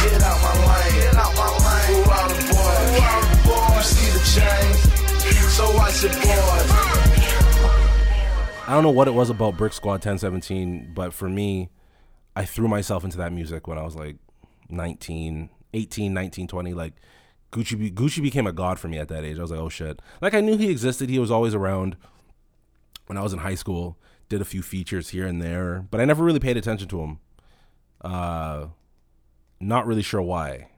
[0.00, 2.00] get out my lane, get out my lane.
[2.02, 2.32] Ferrari
[3.44, 4.72] boy, you see the chain?
[6.24, 6.70] boys.
[8.66, 11.68] I don't know what it was about Brick Squad 1017, but for me,
[12.34, 14.16] I threw myself into that music when I was like
[14.70, 16.72] 19, 18, 19, 20.
[16.72, 16.94] Like
[17.52, 19.38] Gucci, Gucci became a god for me at that age.
[19.38, 20.00] I was like, oh shit.
[20.20, 21.08] Like I knew he existed.
[21.08, 21.96] He was always around.
[23.06, 23.96] When I was in high school,
[24.28, 27.20] did a few features here and there, but I never really paid attention to him.
[28.00, 28.66] Uh,
[29.60, 30.68] not really sure why.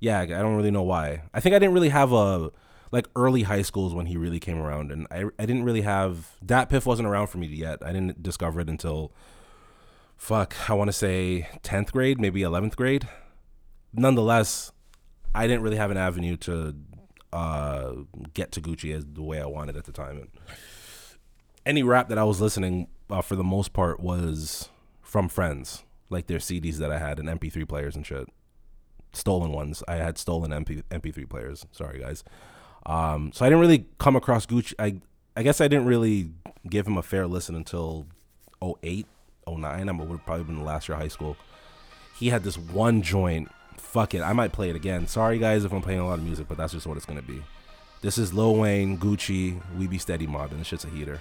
[0.00, 1.22] Yeah, I don't really know why.
[1.32, 2.50] I think I didn't really have a
[2.90, 6.36] like early high schools when he really came around, and I I didn't really have
[6.42, 7.78] that Piff wasn't around for me yet.
[7.82, 9.12] I didn't discover it until
[10.16, 13.08] fuck I want to say tenth grade, maybe eleventh grade.
[13.92, 14.72] Nonetheless,
[15.34, 16.74] I didn't really have an avenue to
[17.32, 17.92] uh,
[18.32, 20.18] get to Gucci as the way I wanted at the time.
[20.18, 20.28] And
[21.66, 24.68] any rap that I was listening uh, for the most part was
[25.02, 28.28] from friends, like their CDs that I had and MP3 players and shit.
[29.12, 29.82] Stolen ones.
[29.86, 31.66] I had stolen MP, MP3 players.
[31.72, 32.24] Sorry, guys.
[32.86, 34.74] Um, so I didn't really come across Gucci.
[34.78, 35.00] I
[35.36, 36.30] I guess I didn't really
[36.68, 38.06] give him a fair listen until
[38.62, 39.06] 08,
[39.48, 39.88] 09.
[39.88, 41.36] I would have probably been the last year of high school.
[42.16, 43.50] He had this one joint.
[43.76, 44.22] Fuck it.
[44.22, 45.06] I might play it again.
[45.06, 47.22] Sorry, guys, if I'm playing a lot of music, but that's just what it's to
[47.22, 47.42] be.
[48.02, 51.20] This is Lil Wayne, Gucci, We Be Steady Mod, and this shit's a heater.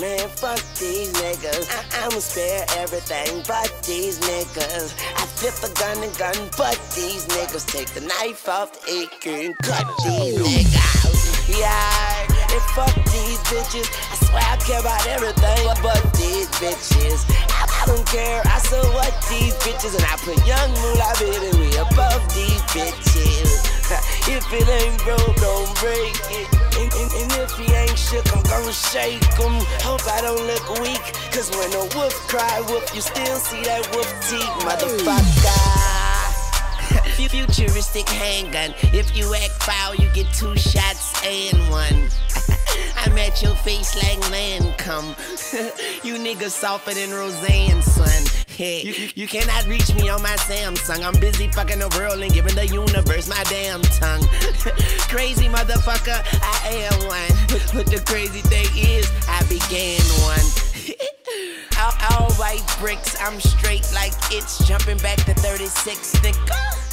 [0.00, 1.68] Man, fuck these niggas.
[1.72, 4.92] I- I'ma spare everything but these niggas.
[5.16, 9.46] I flip a gun and gun, but these niggas take the knife off the AK
[9.46, 11.58] and cut these niggas.
[11.58, 13.88] Yeah, and fuck these bitches.
[14.12, 17.24] I swear I care about everything but these bitches.
[17.52, 18.42] I don't care.
[18.44, 23.64] I so what these bitches, and I put young Mula baby we above these bitches.
[24.28, 26.48] if it ain't broke, don't break it.
[26.76, 29.54] And, and, and if he ain't shook, I'm gonna shake him.
[29.86, 31.02] Hope I don't look weak.
[31.32, 35.22] Cause when a wolf cry wolf, you still see that wolf teeth, motherfucker.
[37.14, 38.74] Fu- Futuristic handgun.
[38.92, 42.10] If you act foul, you get two shots and one.
[42.96, 45.08] I'm at your face like land come.
[46.02, 48.24] you niggas softer than Roseanne, son.
[48.56, 51.04] Hey, you, you cannot reach me on my Samsung.
[51.04, 54.22] I'm busy fucking the world and giving the universe my damn tongue.
[55.12, 57.46] crazy motherfucker, I am one.
[57.48, 60.66] But, but the crazy thing is, I began one.
[61.78, 66.85] all, all white bricks, I'm straight like it's jumping back to 36 nigga.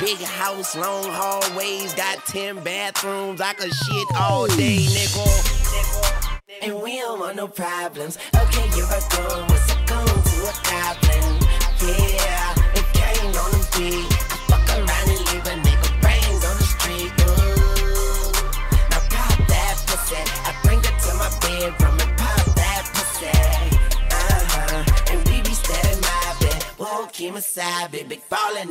[0.00, 3.40] Big house, long hallways, got 10 bathrooms.
[3.40, 6.40] I could shit all day, nigga.
[6.62, 8.18] And we don't want no problems.
[8.34, 11.43] Okay, you're a goon, what's a goon to a goblin?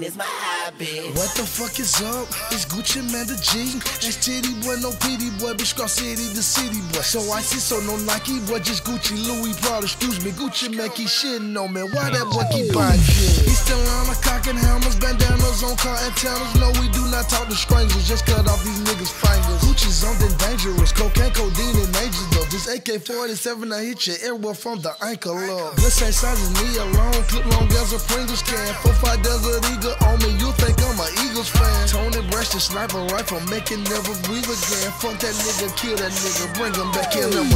[0.01, 1.13] Is my hobby.
[1.13, 2.25] What the fuck is up?
[2.49, 3.77] It's Gucci Mane the G.
[4.01, 7.05] That's Titty Boy, no pity boy, bitch Scar City, the city boy.
[7.05, 10.33] So I icy, so no Nike, boy, just Gucci, Louis, Prada, excuse me.
[10.33, 11.85] Gucci Mane keep shitting on me.
[11.93, 13.45] Why that boy keep buying shit?
[13.45, 16.57] He still on a cock and helmets, bandanas on car antennas.
[16.57, 19.61] No, we do not talk to strangers, just cut off these niggas' fingers.
[19.61, 22.49] Gucci's something dangerous, cocaine, codeine, and angels though.
[22.49, 25.77] This AK 47, I hit your airwell from the ankle up.
[25.77, 28.73] This ain't size is me alone, clip long as a Pringles can.
[28.81, 31.87] Four, five desert eagle on me, you think I'm a Eagles fan.
[31.87, 34.91] Tony Brash, the sniper rifle, make it never breathe again.
[34.99, 37.51] Fuck that nigga, kill that nigga, bring him back, him again.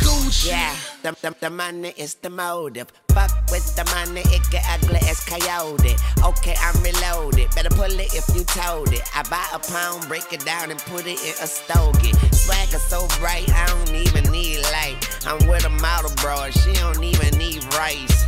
[0.00, 0.48] Gucci.
[0.48, 2.88] Yeah, the, the, the money is the motive.
[3.08, 5.96] Fuck with the money, it get ugly as coyote.
[6.24, 7.50] Okay, I'm reloaded.
[7.54, 9.02] Better pull it if you told it.
[9.14, 12.12] I buy a pound, break it down, and put it in a stogie.
[12.32, 14.96] Swagger so bright, I don't even need light.
[15.26, 18.24] I'm with a model, bro, she don't even need rice.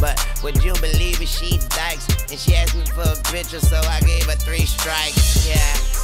[0.00, 1.28] But would you believe it?
[1.28, 2.06] She dykes.
[2.30, 5.46] And she asked me for a picture, so I gave her three strikes.
[5.46, 5.98] Yeah.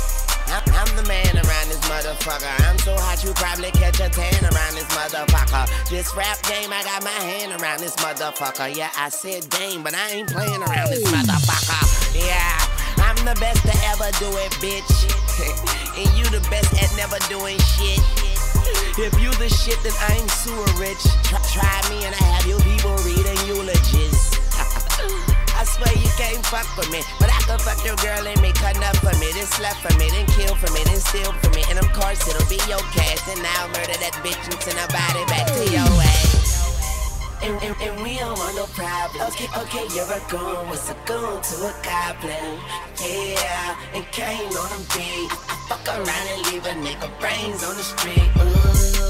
[0.47, 2.69] I'm, I'm the man around this motherfucker.
[2.69, 5.67] I'm so hot you probably catch a tan around this motherfucker.
[5.89, 8.75] This rap game, I got my hand around this motherfucker.
[8.75, 12.15] Yeah, I said game, but I ain't playing around this motherfucker.
[12.15, 12.59] Yeah,
[12.99, 14.95] I'm the best to ever do it, bitch.
[15.99, 18.34] and you the best at never doing shit.
[18.97, 21.03] If you the shit, then I'm sewer rich.
[21.27, 24.39] Try, try me and I have you people reading eulogies.
[25.59, 28.55] I swear you can't fuck with me, but I can fuck your girl and make
[28.63, 31.65] enough for me, then slap for me, then kill for me, then steal for me,
[31.69, 33.19] and of course it'll be your cash.
[33.27, 36.54] Then I'll murder that bitch and send her body back to your ass.
[37.45, 39.21] And, and, and we don't want no problems.
[39.35, 40.67] Okay, okay, you're a goon.
[40.69, 42.57] What's a goon to a goblin?
[43.05, 45.29] Yeah, and came on a beat.
[45.29, 48.33] I fuck around and leave a nigga brains on the street.
[48.41, 49.05] Ooh.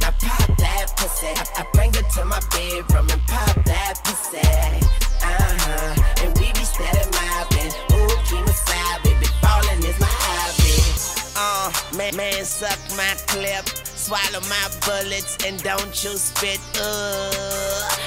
[0.00, 1.28] Now pop that pussy.
[1.28, 4.40] I, I bring it to my bedroom and pop that pussy.
[5.20, 6.24] Uh-huh.
[6.24, 7.72] And we be steady mobbing.
[7.92, 9.26] Ooh, keep my side, baby.
[9.42, 10.65] Ballin' is my hobby.
[11.38, 16.60] Uh, Man, suck my clip, swallow my bullets, and don't you spit.
[16.80, 17.30] Uh,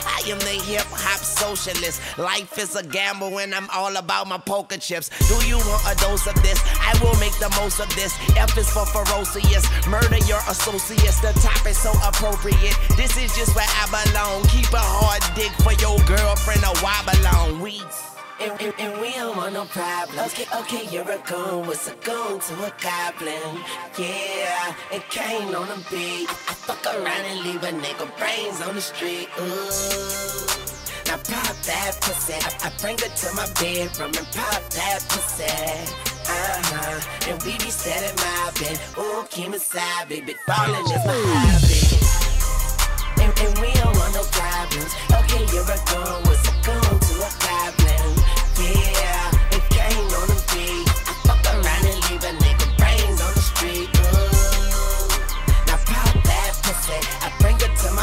[0.05, 2.01] I am the hip hop socialist.
[2.17, 5.09] Life is a gamble, and I'm all about my poker chips.
[5.27, 6.59] Do you want a dose of this?
[6.81, 8.17] I will make the most of this.
[8.35, 9.65] F is for ferocious.
[9.87, 11.21] Murder your associates.
[11.21, 12.77] The topic so appropriate.
[12.97, 14.43] This is just where I belong.
[14.49, 17.61] Keep a hard dick for your girlfriend or wobble on.
[17.61, 17.81] We.
[18.41, 20.31] And, and, and we don't want no problems.
[20.31, 21.67] Okay, okay, you're a goon.
[21.67, 23.59] What's a goon to a goblin?
[23.97, 26.29] Yeah, and Kane on the beat.
[26.29, 29.27] I fuck around and leave a nigga brains on the street.
[29.39, 30.47] Ooh.
[31.07, 32.35] Now pop that pussy.
[32.39, 35.43] I, I bring her to my bedroom and pop that pussy.
[36.31, 37.29] Uh-huh.
[37.29, 38.79] And we be steady mobbing.
[39.03, 40.35] Ooh, Kim aside, baby.
[40.47, 41.81] Ballin' is my hobby.
[43.21, 44.95] And, and we don't want no problems.
[45.11, 46.23] Okay, you're a goon.
[46.23, 47.78] What's a goon to a goblin?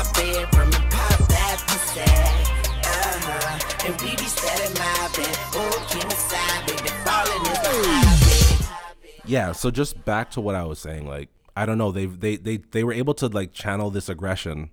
[0.07, 2.01] My bedroom and pop that pussy.
[2.01, 3.87] Uh-huh.
[3.87, 5.37] And we be steady mobbing.
[5.57, 6.91] Ooh, Kim aside, baby.
[7.05, 9.23] Ballin' is my hobby.
[9.25, 12.37] yeah so just back to what i was saying like i don't know they they
[12.37, 14.71] they, they were able to like channel this aggression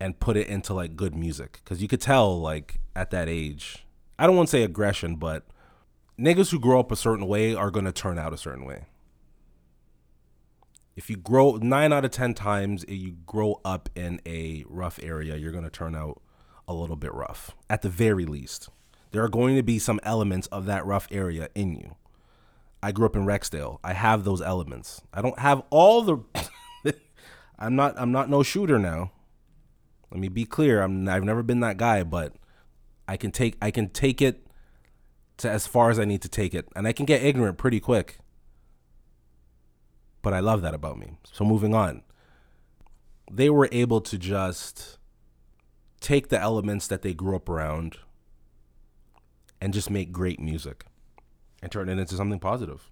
[0.00, 3.86] and put it into like good music because you could tell like at that age
[4.18, 5.44] i don't want to say aggression but
[6.18, 8.84] niggas who grow up a certain way are going to turn out a certain way
[10.98, 14.98] if you grow nine out of ten times eh, you grow up in a rough
[15.02, 16.20] area you're going to turn out
[16.66, 18.68] a little bit rough at the very least
[19.10, 21.94] there are going to be some elements of that rough area in you
[22.82, 23.78] I grew up in Rexdale.
[23.82, 25.02] I have those elements.
[25.12, 26.18] I don't have all the.
[27.58, 27.94] I'm not.
[27.96, 29.12] I'm not no shooter now.
[30.10, 30.82] Let me be clear.
[30.82, 31.08] I'm.
[31.08, 32.34] I've never been that guy, but
[33.08, 33.56] I can take.
[33.60, 34.46] I can take it
[35.38, 37.80] to as far as I need to take it, and I can get ignorant pretty
[37.80, 38.18] quick.
[40.22, 41.12] But I love that about me.
[41.32, 42.02] So moving on.
[43.30, 44.98] They were able to just
[46.00, 47.98] take the elements that they grew up around
[49.60, 50.84] and just make great music
[51.62, 52.90] and turn it into something positive.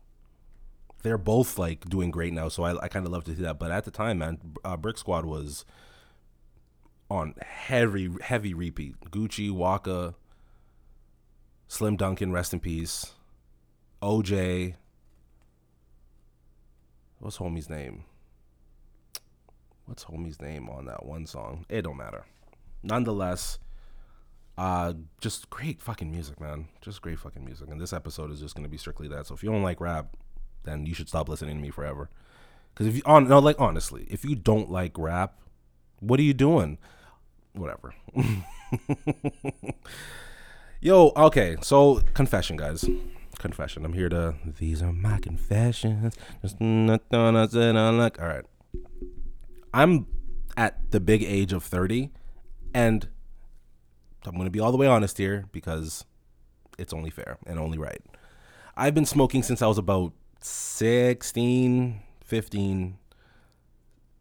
[1.03, 3.59] They're both like doing great now, so I, I kind of love to see that.
[3.59, 5.64] But at the time, man, uh, Brick Squad was
[7.09, 8.97] on heavy heavy repeat.
[9.11, 10.14] Gucci, Waka,
[11.68, 13.12] Slim Dunkin, rest in peace.
[14.03, 14.74] OJ.
[17.19, 18.05] What's homie's name?
[19.87, 21.64] What's homie's name on that one song?
[21.69, 22.25] It don't matter.
[22.83, 23.59] Nonetheless,
[24.59, 26.69] uh, just great fucking music, man.
[26.81, 27.69] Just great fucking music.
[27.69, 29.27] And this episode is just gonna be strictly that.
[29.27, 30.17] So if you don't like rap,
[30.64, 32.11] then you should stop listening to me forever.
[32.75, 35.39] Because if you on no, like honestly, if you don't like rap,
[36.01, 36.79] what are you doing?
[37.55, 37.95] Whatever.
[40.81, 41.57] Yo, okay.
[41.62, 42.85] So confession, guys.
[43.39, 43.84] Confession.
[43.84, 44.34] I'm here to.
[44.59, 46.16] These are my confessions.
[46.43, 48.20] Just nothing I said I like.
[48.20, 48.45] All right.
[49.72, 50.07] I'm
[50.57, 52.11] at the big age of 30,
[52.72, 53.09] and
[54.24, 56.05] I'm going to be all the way honest here because
[56.78, 58.01] it's only fair and only right.
[58.76, 62.99] I've been smoking since I was about 16, 15,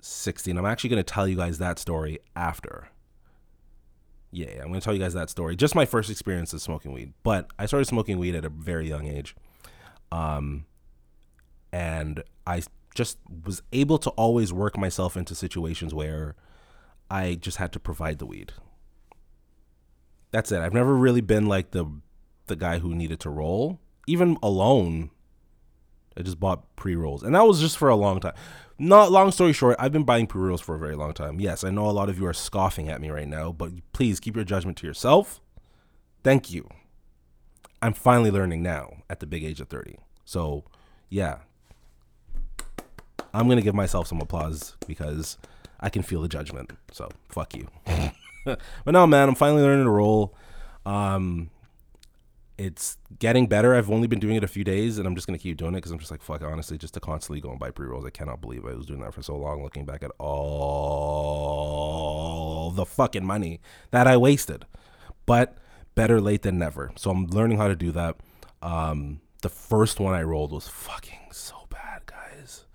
[0.01, 0.57] 16.
[0.57, 2.89] I'm actually going to tell you guys that story after.
[4.35, 5.55] Yeah, yeah, I'm going to tell you guys that story.
[5.55, 7.13] Just my first experience of smoking weed.
[7.23, 9.33] But I started smoking weed at a very young age.
[10.11, 10.65] Um,
[11.71, 12.63] and I
[12.93, 16.35] just was able to always work myself into situations where
[17.09, 18.51] I just had to provide the weed.
[20.31, 20.59] That's it.
[20.59, 21.85] I've never really been like the
[22.47, 23.79] the guy who needed to roll.
[24.05, 25.11] Even alone,
[26.17, 28.33] I just bought pre rolls, and that was just for a long time.
[28.77, 31.39] Not long story short, I've been buying pre rolls for a very long time.
[31.39, 34.19] Yes, I know a lot of you are scoffing at me right now, but please
[34.19, 35.41] keep your judgment to yourself.
[36.23, 36.67] Thank you.
[37.81, 39.97] I'm finally learning now at the big age of 30.
[40.25, 40.63] So,
[41.09, 41.37] yeah.
[43.33, 45.37] I'm to give myself some applause because
[45.79, 46.71] I can feel the judgment.
[46.91, 47.67] So, fuck you.
[48.45, 50.35] but no, man, I'm finally learning to roll.
[50.85, 51.51] Um,
[52.57, 53.75] it's getting better.
[53.75, 55.77] I've only been doing it a few days, and I'm just gonna keep doing it
[55.77, 56.41] because I'm just like, fuck.
[56.41, 59.01] Honestly, just to constantly go and buy pre rolls, I cannot believe I was doing
[59.01, 59.61] that for so long.
[59.63, 61.41] Looking back at all
[62.71, 63.59] the fucking money
[63.91, 64.65] that I wasted,
[65.25, 65.57] but
[65.95, 66.91] better late than never.
[66.95, 68.15] So I'm learning how to do that.
[68.61, 72.65] Um, the first one I rolled was fucking so bad, guys.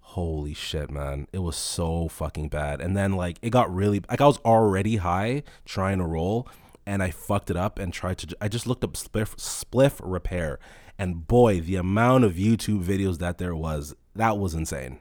[0.00, 1.26] Holy shit, man.
[1.32, 2.80] It was so fucking bad.
[2.80, 6.48] And then like it got really like I was already high trying to roll
[6.86, 10.58] and I fucked it up and tried to I just looked up spliff spliff repair
[10.98, 15.00] and boy, the amount of YouTube videos that there was, that was insane.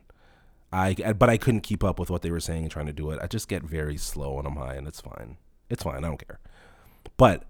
[0.74, 3.12] I but I couldn't keep up with what they were saying and trying to do
[3.12, 3.20] it.
[3.22, 5.38] I just get very slow when I'm high and it's fine.
[5.70, 6.04] It's fine.
[6.04, 6.40] I don't care.
[7.16, 7.44] But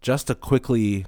[0.00, 1.06] just to quickly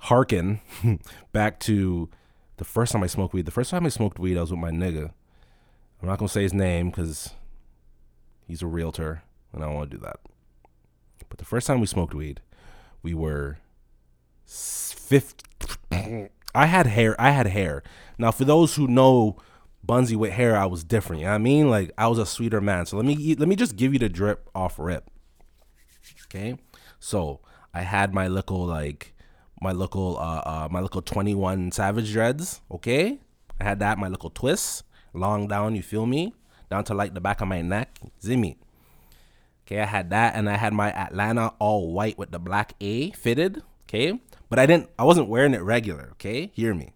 [0.00, 0.60] hearken
[1.32, 2.08] back to
[2.56, 4.58] the first time I smoked weed, the first time I smoked weed, I was with
[4.58, 5.12] my nigga.
[6.00, 7.34] I'm not gonna say his name because
[8.48, 9.22] he's a realtor,
[9.52, 10.18] and I don't want to do that.
[11.32, 12.42] But the first time we smoked weed,
[13.02, 13.56] we were
[14.44, 15.42] fifth.
[15.90, 17.18] I had hair.
[17.18, 17.82] I had hair.
[18.18, 19.38] Now, for those who know
[19.82, 21.20] Bunzy with hair, I was different.
[21.20, 21.70] You know what I mean?
[21.70, 22.84] Like I was a sweeter man.
[22.84, 25.08] So let me let me just give you the drip off rip.
[26.26, 26.58] Okay,
[27.00, 27.40] so
[27.72, 29.14] I had my little like
[29.58, 32.60] my little uh, uh my little twenty one Savage dreads.
[32.70, 33.20] Okay,
[33.58, 35.76] I had that my little twist long down.
[35.76, 36.34] You feel me?
[36.70, 38.00] Down to like the back of my neck.
[38.20, 38.56] Zimmy.
[39.72, 43.10] Okay, I had that, and I had my Atlanta all white with the black A
[43.12, 43.62] fitted.
[43.84, 44.20] Okay,
[44.50, 44.90] but I didn't.
[44.98, 46.10] I wasn't wearing it regular.
[46.12, 46.92] Okay, hear me.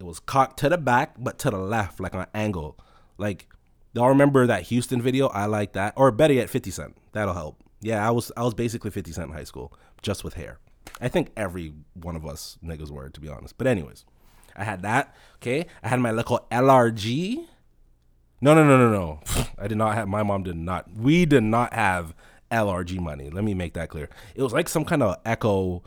[0.00, 2.76] It was cocked to the back, but to the left, like on an angle.
[3.16, 3.46] Like,
[3.92, 5.28] y'all remember that Houston video?
[5.28, 5.92] I like that.
[5.96, 6.96] Or better yet, 50 Cent.
[7.12, 7.62] That'll help.
[7.80, 9.72] Yeah, I was I was basically 50 Cent in high school,
[10.02, 10.58] just with hair.
[11.00, 13.56] I think every one of us niggas were, to be honest.
[13.56, 14.04] But anyways,
[14.56, 15.14] I had that.
[15.36, 17.46] Okay, I had my little LRG.
[18.40, 19.20] No, no, no, no, no.
[19.58, 20.08] I did not have.
[20.08, 20.90] My mom did not.
[20.96, 22.14] We did not have
[22.50, 23.30] LRG money.
[23.30, 24.08] Let me make that clear.
[24.34, 25.82] It was like some kind of Ecko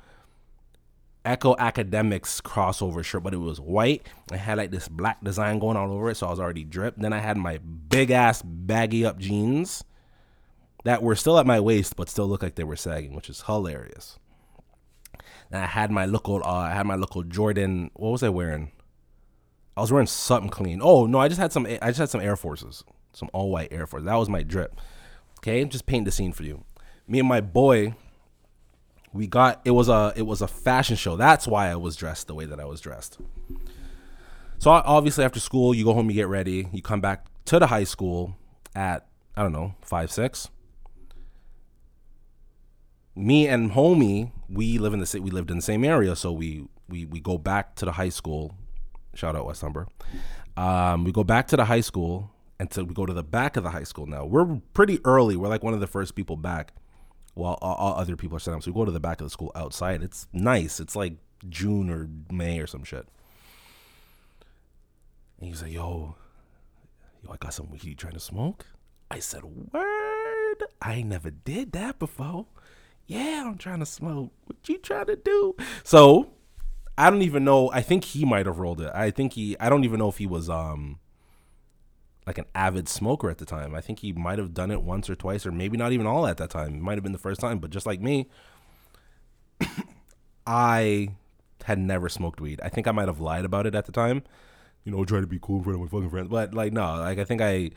[1.24, 4.08] Ecko Akademiks crossover shirt, but it was white.
[4.32, 7.00] It had like this black design going all over it, so I was already dripped.
[7.00, 9.84] Then I had my big ass baggy up jeans
[10.84, 13.44] that were still at my waist, but still looked like they were sagging, which is
[13.44, 14.18] hilarious.
[15.52, 17.92] And I had my local, uh, I had my local Jordan.
[17.94, 18.72] What was I wearing?
[19.76, 20.80] I was wearing something clean.
[20.82, 21.66] Oh no, I just had some.
[21.66, 24.04] I just had some Air Forces, some all white Air Force.
[24.04, 24.80] That was my drip.
[25.40, 26.64] Okay, just paint the scene for you.
[27.08, 27.96] Me and my boy
[29.14, 31.16] we got it was a it was a fashion show.
[31.16, 33.20] That's why I was dressed the way that I was dressed.
[34.60, 37.68] So obviously after school, you go home, you get ready, you come back to the
[37.68, 38.36] high school
[38.76, 40.50] at I don't know five six.
[43.16, 45.22] Me and homie, we live in the city.
[45.22, 48.10] We lived in the same area, so we we we go back to the high
[48.10, 48.56] school.
[49.14, 49.88] Shout out West Humber.
[50.58, 53.58] Um, we go back to the high school, and so we go to the back
[53.58, 54.06] of the high school.
[54.06, 55.36] Now we're pretty early.
[55.36, 56.74] We're like one of the first people back
[57.34, 58.64] while all, all other people are set up.
[58.64, 60.04] So we go to the back of the school outside.
[60.04, 60.80] It's nice.
[60.80, 61.14] It's like
[61.50, 63.08] June or May or some shit.
[65.40, 66.16] And he's like, yo,
[67.24, 67.84] yo, I got some weed.
[67.84, 68.66] You trying to smoke?
[69.10, 70.64] I said, word.
[70.82, 72.46] I never did that before.
[73.08, 74.32] Yeah, I'm trying to smoke.
[74.46, 75.56] What you trying to do?
[75.84, 76.32] So
[77.02, 77.72] I don't even know.
[77.72, 78.92] I think he might have rolled it.
[78.94, 79.58] I think he.
[79.60, 81.00] I don't even know if he was um
[82.28, 83.74] like an avid smoker at the time.
[83.74, 86.28] I think he might have done it once or twice, or maybe not even all
[86.28, 86.76] at that time.
[86.76, 87.58] It might have been the first time.
[87.58, 88.30] But just like me,
[90.46, 91.16] I
[91.64, 92.62] had never smoked weed.
[92.64, 94.22] I think I might have lied about it at the time.
[94.84, 96.28] You know, try to be cool in front of my fucking friends.
[96.30, 97.72] But like, no, like I think I,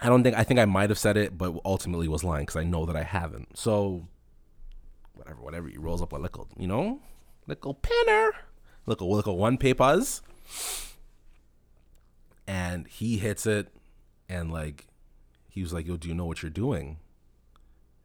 [0.00, 2.56] I don't think I think I might have said it, but ultimately was lying because
[2.56, 3.58] I know that I haven't.
[3.58, 4.08] So,
[5.12, 5.68] whatever, whatever.
[5.68, 7.00] He rolls up a little, you know,
[7.50, 8.30] little pinner,
[8.86, 10.22] little little one papers
[12.46, 13.68] and he hits it
[14.28, 14.86] and like
[15.48, 16.98] he was like yo do you know what you're doing?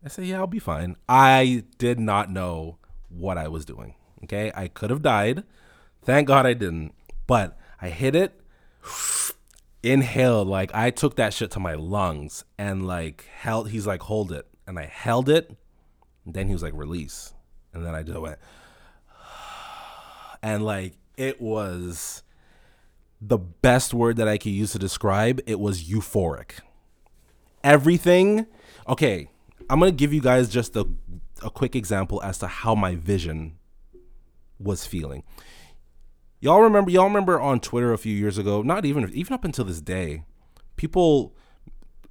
[0.03, 0.95] I said yeah i'll be fine.
[1.07, 2.77] I did not know
[3.09, 3.93] what i was doing
[4.23, 4.51] okay?
[4.55, 5.43] I could have died.
[6.03, 6.93] Thank god i didn't.
[7.27, 8.39] But i hit it.
[9.83, 14.31] Inhaled like i took that shit to my lungs and like held he's like hold
[14.31, 14.47] it.
[14.65, 15.51] And i held it.
[16.25, 17.33] And then he was like release.
[17.73, 18.39] And then i just went
[20.45, 22.21] and like it was
[23.19, 26.59] the best word that I could use to describe it was euphoric.
[27.63, 28.45] Everything,
[28.87, 29.27] okay,
[29.71, 30.87] I'm gonna give you guys just a,
[31.41, 33.57] a quick example as to how my vision
[34.59, 35.23] was feeling.
[36.41, 39.65] Y'all remember y'all remember on Twitter a few years ago, not even even up until
[39.65, 40.25] this day,
[40.75, 41.35] people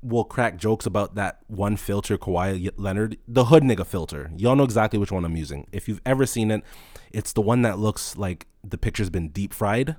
[0.04, 4.30] will crack jokes about that one filter Kawhi Leonard, the hood nigga filter.
[4.36, 5.66] Y'all know exactly which one I'm using.
[5.72, 6.62] If you've ever seen it,
[7.10, 9.96] it's the one that looks like the picture's been deep fried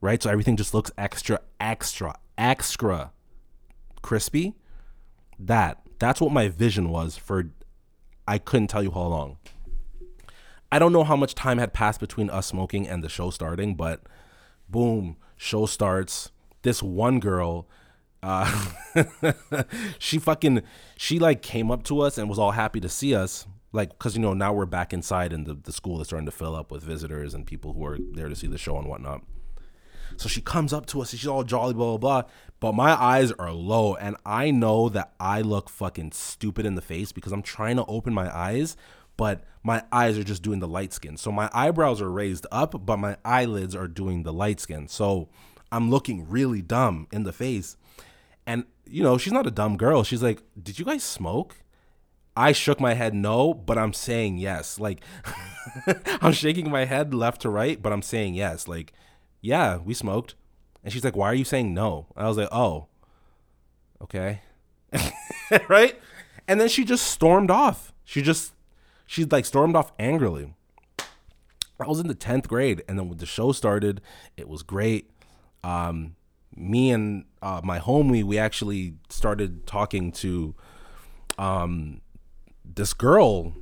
[0.00, 0.22] right?
[0.22, 3.12] So everything just looks extra, extra, extra
[4.02, 4.54] crispy.
[5.38, 7.50] That that's what my vision was for.
[8.28, 9.38] I couldn't tell you how long.
[10.70, 13.76] I don't know how much time had passed between us smoking and the show starting,
[13.76, 14.02] but
[14.68, 16.30] boom, show starts.
[16.62, 17.68] This one girl,
[18.26, 19.62] uh,
[20.00, 20.62] she fucking,
[20.96, 23.46] she like came up to us and was all happy to see us.
[23.72, 26.32] Like, cause you know, now we're back inside and the, the school is starting to
[26.32, 29.22] fill up with visitors and people who are there to see the show and whatnot.
[30.16, 32.30] So she comes up to us and she's all jolly, blah, blah, blah.
[32.58, 36.82] But my eyes are low and I know that I look fucking stupid in the
[36.82, 38.76] face because I'm trying to open my eyes,
[39.16, 41.16] but my eyes are just doing the light skin.
[41.16, 44.88] So my eyebrows are raised up, but my eyelids are doing the light skin.
[44.88, 45.28] So
[45.70, 47.76] I'm looking really dumb in the face.
[48.46, 50.04] And, you know, she's not a dumb girl.
[50.04, 51.56] She's like, Did you guys smoke?
[52.36, 54.78] I shook my head no, but I'm saying yes.
[54.78, 55.00] Like
[56.20, 58.68] I'm shaking my head left to right, but I'm saying yes.
[58.68, 58.92] Like,
[59.40, 60.34] yeah, we smoked.
[60.84, 62.86] And she's like, "Why are you saying no?" I was like, "Oh,
[64.00, 64.42] okay."
[65.68, 65.98] right?
[66.46, 67.92] And then she just stormed off.
[68.04, 68.52] She just
[69.06, 70.54] she like stormed off angrily.
[71.78, 74.00] I was in the 10th grade and then when the show started,
[74.36, 75.10] it was great.
[75.64, 76.16] Um
[76.56, 80.54] me and uh, my homie, we actually started talking to
[81.38, 82.00] um
[82.64, 83.52] this girl,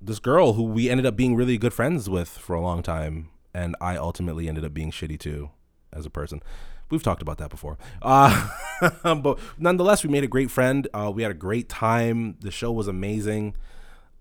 [0.00, 3.30] this girl who we ended up being really good friends with for a long time
[3.54, 5.50] and I ultimately ended up being shitty too
[5.92, 6.42] as a person.
[6.90, 7.78] We've talked about that before.
[8.02, 8.48] Uh,
[9.02, 10.86] but nonetheless, we made a great friend.
[10.92, 12.36] Uh, we had a great time.
[12.40, 13.56] The show was amazing.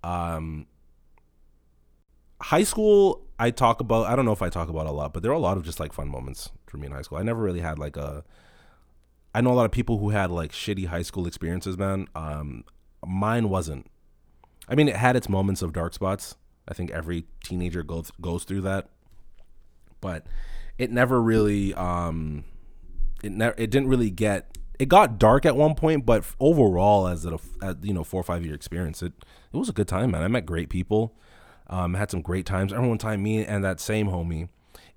[0.04, 0.68] Um,
[2.42, 5.22] high school, I talk about, I don't know if I talk about a lot, but
[5.22, 7.18] there are a lot of just like fun moments for me in high school.
[7.18, 8.24] I never really had like a,
[9.36, 12.08] I know a lot of people who had like shitty high school experiences, man.
[12.16, 12.64] Um,
[13.06, 13.88] mine wasn't.
[14.68, 16.36] I mean, it had its moments of dark spots.
[16.68, 18.88] I think every teenager goes goes through that,
[20.00, 20.26] but
[20.78, 22.46] it never really um,
[23.24, 27.26] it never it didn't really get it got dark at one point, but overall, as
[27.26, 27.38] a
[27.82, 29.14] you know four or five year experience, it
[29.54, 30.24] it was a good time, man.
[30.24, 31.16] I met great people,
[31.68, 32.72] um, had some great times.
[32.72, 34.50] Every one time, me and that same homie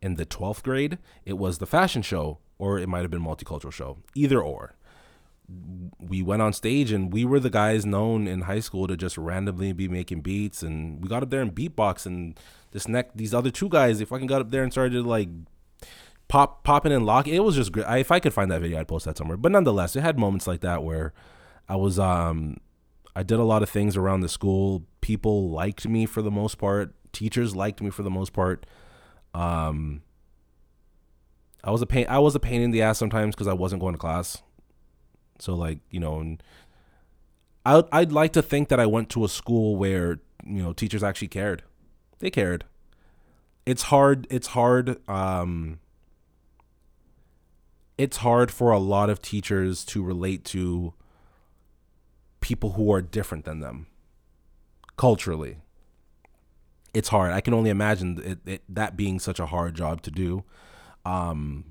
[0.05, 3.73] in the twelfth grade, it was the fashion show, or it might have been multicultural
[3.73, 4.75] show, either or.
[5.99, 9.17] We went on stage and we were the guys known in high school to just
[9.17, 12.39] randomly be making beats, and we got up there and beatbox, and
[12.73, 15.31] this neck these other two guys, they fucking got up there and started like
[16.29, 17.35] pop popping and locking.
[17.35, 17.87] It was just great.
[17.87, 19.39] I, if I could find that video, I'd post that somewhere.
[19.39, 21.15] But nonetheless, it had moments like that where
[21.67, 22.59] I was um
[23.17, 24.85] I did a lot of things around the school.
[25.01, 26.95] People liked me for the most part.
[27.13, 28.67] Teachers liked me for the most part.
[29.35, 30.03] Um
[31.63, 33.81] I was a pain I was a pain in the ass sometimes because I wasn't
[33.81, 34.43] going to class.
[35.39, 36.43] So like, you know, and
[37.67, 41.03] I I'd like to think that I went to a school where, you know, teachers
[41.03, 41.63] actually cared.
[42.19, 42.65] They cared.
[43.67, 45.81] It's hard it's hard um
[47.97, 50.95] it's hard for a lot of teachers to relate to
[52.41, 53.87] people who are different than them
[54.97, 55.59] culturally.
[56.95, 57.33] It's hard.
[57.33, 60.45] I can only imagine it, it, that being such a hard job to do.
[61.05, 61.65] Um,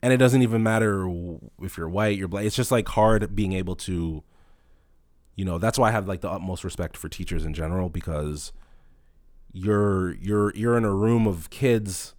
[0.00, 1.08] and it doesn't even matter
[1.60, 2.44] if you're white, you're black.
[2.44, 4.22] It's just like hard being able to,
[5.34, 5.58] you know.
[5.58, 8.52] That's why I have like the utmost respect for teachers in general because
[9.52, 12.14] you're you're you're in a room of kids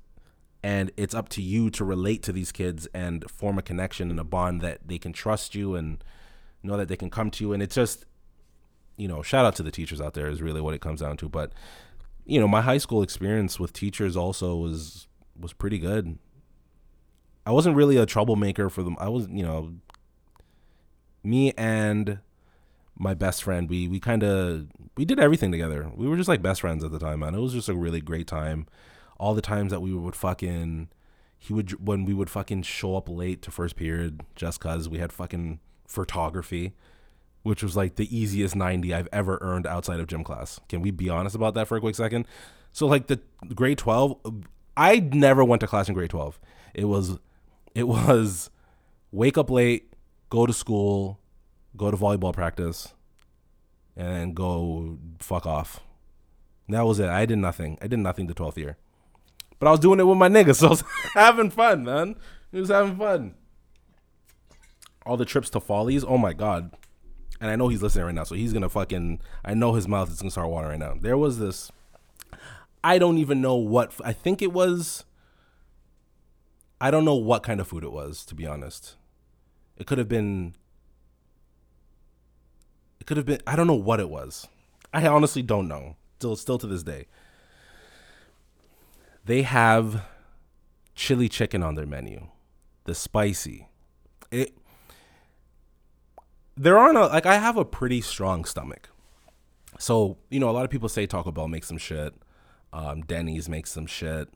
[0.62, 4.20] and it's up to you to relate to these kids and form a connection and
[4.20, 6.04] a bond that they can trust you and
[6.64, 8.06] know that they can come to you and it's just
[8.98, 11.16] you know shout out to the teachers out there is really what it comes down
[11.16, 11.54] to but
[12.30, 15.08] you know my high school experience with teachers also was
[15.38, 16.20] was pretty good.
[17.46, 18.96] I wasn't really a troublemaker for them.
[19.00, 19.74] I was you know
[21.24, 22.20] me and
[22.98, 25.92] my best friend we we kind of we did everything together.
[25.96, 27.34] We were just like best friends at the time man.
[27.34, 28.68] It was just a really great time.
[29.18, 30.90] All the times that we would fucking
[31.40, 35.00] he would when we would fucking show up late to first period just cuz we
[35.00, 36.74] had fucking photography
[37.44, 40.60] which was like the easiest 90 I've ever earned outside of gym class.
[40.70, 42.26] Can we be honest about that for a quick second?
[42.72, 43.20] So like the
[43.56, 44.18] grade 12
[44.78, 46.40] I never went to class in grade 12.
[46.74, 47.18] It was
[47.76, 48.50] it was
[49.12, 49.94] wake up late,
[50.30, 51.20] go to school,
[51.76, 52.94] go to volleyball practice
[53.96, 55.82] and go fuck off.
[56.70, 57.10] That was it.
[57.10, 57.78] I did nothing.
[57.82, 58.78] I did nothing the 12th year.
[59.60, 60.84] But I was doing it with my niggas, so I was
[61.14, 62.16] having fun, man.
[62.52, 63.36] It was having fun.
[65.06, 66.72] All the trips to Follies, oh my god.
[67.42, 69.22] And I know he's listening right now, so he's gonna fucking.
[69.46, 71.00] I know his mouth is gonna start watering right now.
[71.00, 71.72] There was this.
[72.84, 73.94] I don't even know what.
[74.04, 75.06] I think it was.
[76.82, 78.96] I don't know what kind of food it was, to be honest.
[79.78, 80.56] It could have been.
[83.00, 83.42] It could have been.
[83.48, 84.48] I don't know what it was.
[84.94, 85.96] I honestly don't know.
[86.18, 87.06] Still, still to this day
[89.30, 90.06] they have
[90.96, 92.28] chili chicken on their menu,
[92.86, 93.68] the spicy.
[94.32, 94.58] It
[96.60, 98.90] there aren't a, like I have a pretty strong stomach,
[99.80, 102.14] so you know a lot of people say Taco Bell makes some shit,
[102.74, 104.28] um, Denny's makes some shit,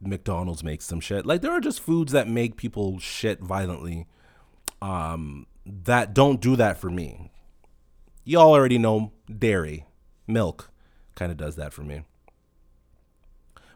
[0.00, 1.24] McDonald's makes some shit.
[1.24, 4.08] Like there are just foods that make people shit violently,
[4.82, 7.30] um, that don't do that for me.
[8.24, 9.86] Y'all already know dairy,
[10.26, 10.68] milk,
[11.14, 12.02] kind of does that for me.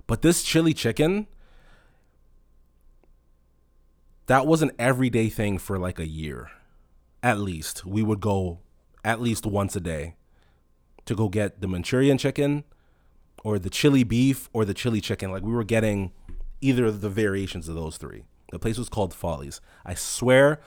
[0.09, 1.29] But this chili chicken,
[4.27, 6.51] that was an everyday thing for like a year.
[7.23, 7.85] At least.
[7.85, 8.61] We would go
[9.05, 10.15] at least once a day
[11.07, 12.65] to go get the Manchurian chicken
[13.45, 15.31] or the chili beef or the chili chicken.
[15.31, 16.13] Like we were getting
[16.61, 18.25] either of the variations of those three.
[18.53, 19.61] The place was called Follies.
[19.85, 20.61] I swear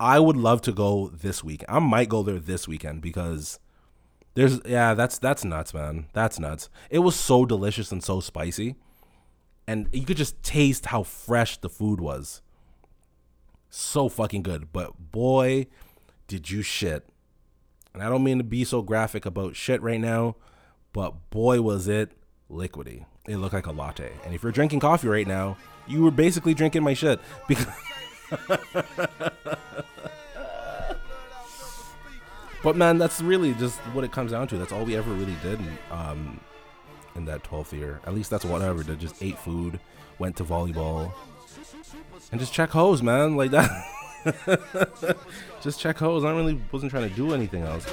[0.00, 1.64] I would love to go this week.
[1.68, 3.58] I might go there this weekend because
[4.34, 6.06] there's yeah, that's that's nuts, man.
[6.12, 6.68] That's nuts.
[6.90, 8.76] It was so delicious and so spicy.
[9.66, 12.40] And you could just taste how fresh the food was.
[13.68, 14.72] So fucking good.
[14.72, 15.66] But boy,
[16.28, 17.08] did you shit.
[17.92, 20.36] And I don't mean to be so graphic about shit right now,
[20.92, 22.12] but boy was it
[22.50, 23.06] liquidy.
[23.26, 24.12] It looked like a latte.
[24.24, 25.56] And if you're drinking coffee right now,
[25.88, 27.18] you were basically drinking my shit
[27.48, 27.66] because
[32.62, 34.58] But man, that's really just what it comes down to.
[34.58, 36.40] That's all we ever really did in, um,
[37.14, 38.00] in that 12th year.
[38.04, 38.98] At least that's what I ever did.
[38.98, 39.78] Just ate food,
[40.18, 41.12] went to volleyball,
[42.32, 43.36] and just check hose, man.
[43.36, 43.70] Like that.
[45.62, 46.24] just check hose.
[46.24, 47.86] I really wasn't trying to do anything else.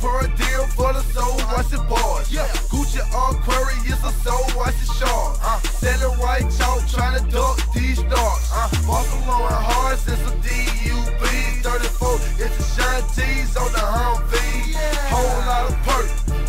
[0.00, 2.28] Thousand a deal for the soul washing boys.
[2.72, 5.36] Gucci on query is a soul washing shark.
[5.42, 5.60] Uh.
[5.76, 8.50] Selling white chalk, trying to duck these stars.
[8.52, 8.68] Uh.
[8.86, 11.24] Barcelona hard since a DUB.
[11.62, 14.72] 34 it's a shine tees on the Humvee.
[15.12, 16.08] Whole lot of perk,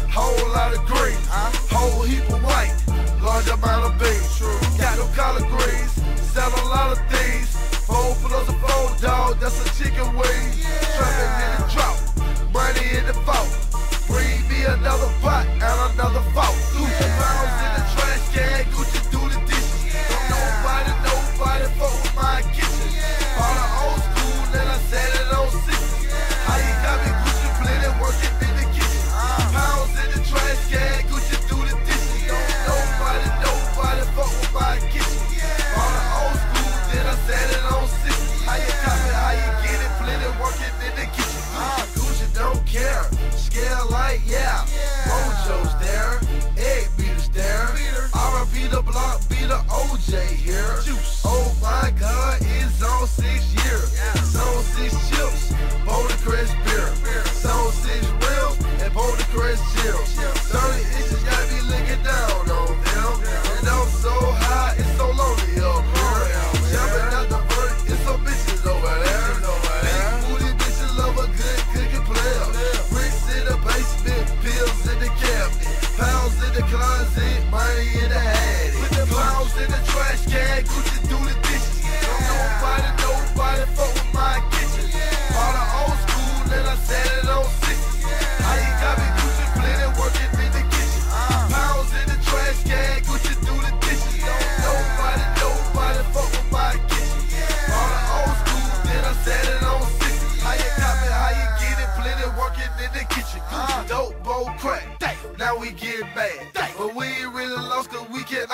[0.10, 1.52] whole lot of green, uh.
[1.76, 2.74] whole heap of white,
[3.22, 4.39] large amount of beans.
[4.80, 5.91] Got no collard greens,
[6.32, 7.52] sell a lot of things.
[7.84, 10.41] Four plus a four dog, that's a chicken wing.
[14.72, 15.20] Another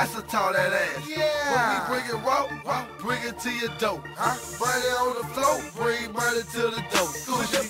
[0.08, 1.08] isotol that ass.
[1.51, 2.47] When we bring it raw,
[2.99, 4.03] bring it to your dope.
[4.08, 7.16] Money on the floor, bring money to the dope.
[7.28, 7.66] Gucci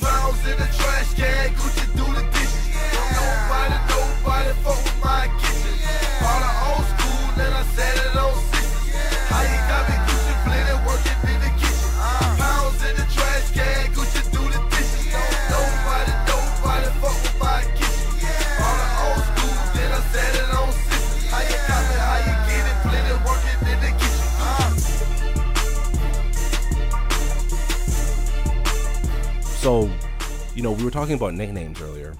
[30.97, 32.15] talking about nicknames earlier,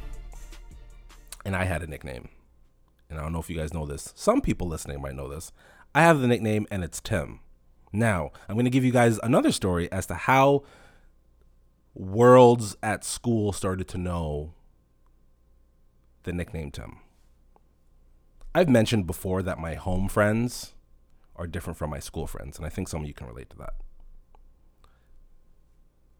[1.43, 2.29] and I had a nickname.
[3.09, 4.13] And I don't know if you guys know this.
[4.15, 5.51] Some people listening might know this.
[5.95, 7.39] I have the nickname, and it's Tim.
[7.91, 10.63] Now, I'm going to give you guys another story as to how
[11.95, 14.53] worlds at school started to know
[16.21, 16.99] the nickname Tim.
[18.53, 20.75] I've mentioned before that my home friends
[21.35, 23.57] are different from my school friends, and I think some of you can relate to
[23.57, 23.73] that.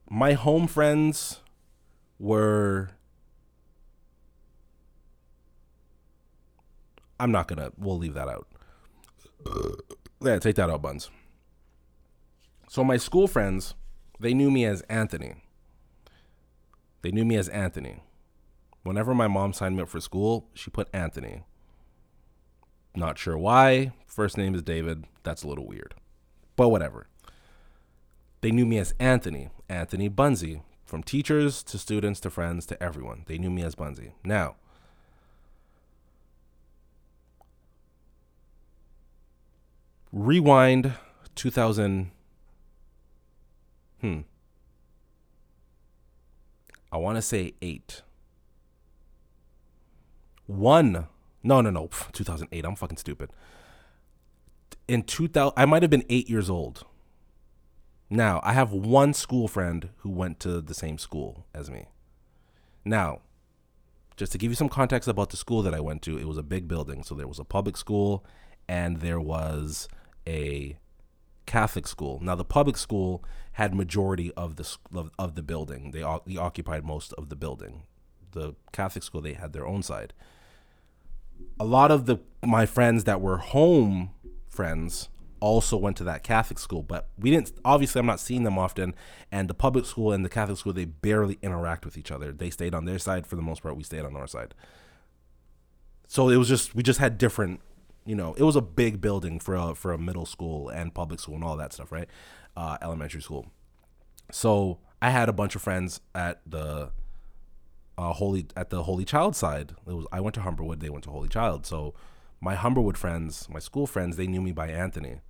[0.10, 1.41] My home friends
[2.20, 2.89] were
[7.20, 8.47] I'm not gonna we'll leave that out.
[10.22, 11.09] Yeah, take that out, buns.
[12.70, 13.76] So my school friends,
[14.20, 15.36] they knew me as Anthony.
[17.01, 18.01] They knew me as Anthony.
[18.84, 21.43] Whenever my mom signed me up for school, she put Anthony.
[22.95, 23.93] Not sure why.
[24.05, 25.05] First name is David.
[25.24, 25.93] That's a little weird.
[26.55, 27.07] But whatever.
[28.41, 33.24] They knew me as Anthony, Anthony Bunzy, from teachers to students to friends to everyone.
[33.28, 34.14] They knew me as Bunzy.
[34.24, 34.56] Now,
[40.14, 40.94] rewind
[41.36, 42.10] 2000
[44.02, 44.20] hmm
[46.92, 48.02] i want to say 8
[50.48, 51.08] one
[51.44, 53.30] no no no 2008 i'm fucking stupid
[54.88, 56.86] in 2000 i might have been 8 years old
[58.10, 61.86] now i have one school friend who went to the same school as me
[62.86, 63.22] now
[64.18, 66.38] just to give you some context about the school that I went to, it was
[66.38, 67.03] a big building.
[67.03, 68.26] So there was a public school
[68.68, 69.88] and there was
[70.28, 70.78] a
[71.45, 72.20] Catholic school.
[72.22, 75.91] Now the public school had majority of the of, of the building.
[75.91, 77.84] They, they occupied most of the building.
[78.32, 80.14] The Catholic school they had their own side.
[81.60, 84.10] A lot of the my friends that were home
[84.47, 85.10] friends
[85.40, 87.52] also went to that Catholic school, but we didn't.
[87.64, 88.96] Obviously, I'm not seeing them often.
[89.32, 92.32] And the public school and the Catholic school they barely interact with each other.
[92.32, 93.78] They stayed on their side for the most part.
[93.78, 94.54] We stayed on our side.
[96.08, 97.60] So it was just we just had different,
[98.06, 101.20] you know, it was a big building for a for a middle school and public
[101.20, 102.10] school and all that stuff, right?
[102.56, 103.48] Uh, elementary school.
[104.32, 106.92] So I had a bunch of friends at the
[107.98, 109.74] uh, Holy at the Holy Child side.
[109.86, 111.66] It was I went to Humberwood, they went to Holy Child.
[111.66, 111.94] So
[112.40, 115.22] my Humberwood friends, my school friends, they knew me by Anthony.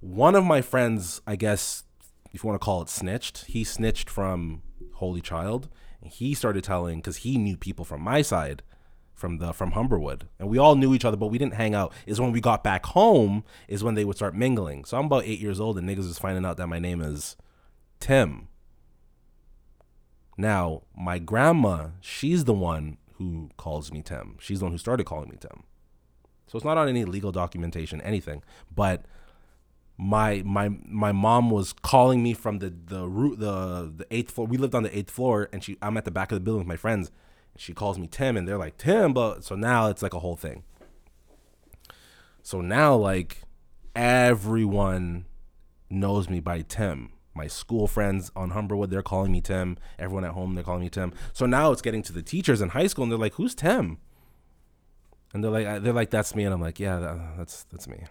[0.00, 1.84] One of my friends, I guess,
[2.32, 4.62] if you want to call it snitched, he snitched from
[4.94, 5.68] Holy Child.
[6.00, 8.62] And he started telling because he knew people from my side,
[9.14, 11.92] from the from Humberwood, and we all knew each other, but we didn't hang out.
[12.06, 14.84] Is when we got back home is when they would start mingling.
[14.84, 17.36] So I'm about eight years old, and niggas is finding out that my name is
[17.98, 18.46] Tim.
[20.36, 24.36] Now, my grandma, she's the one who calls me Tim.
[24.38, 25.64] She's the one who started calling me Tim.
[26.46, 28.44] So it's not on any legal documentation, anything.
[28.72, 29.04] But
[29.98, 34.46] my my my mom was calling me from the the root the the eighth floor.
[34.46, 36.60] We lived on the eighth floor, and she I'm at the back of the building
[36.60, 37.10] with my friends.
[37.56, 40.36] She calls me Tim, and they're like Tim, but so now it's like a whole
[40.36, 40.62] thing.
[42.42, 43.42] So now like
[43.96, 45.26] everyone
[45.90, 47.12] knows me by Tim.
[47.34, 49.76] My school friends on Humberwood, they're calling me Tim.
[49.98, 51.12] Everyone at home, they're calling me Tim.
[51.32, 53.98] So now it's getting to the teachers in high school, and they're like, "Who's Tim?"
[55.34, 58.04] And they're like, uh, "They're like, that's me." And I'm like, "Yeah, that's that's me."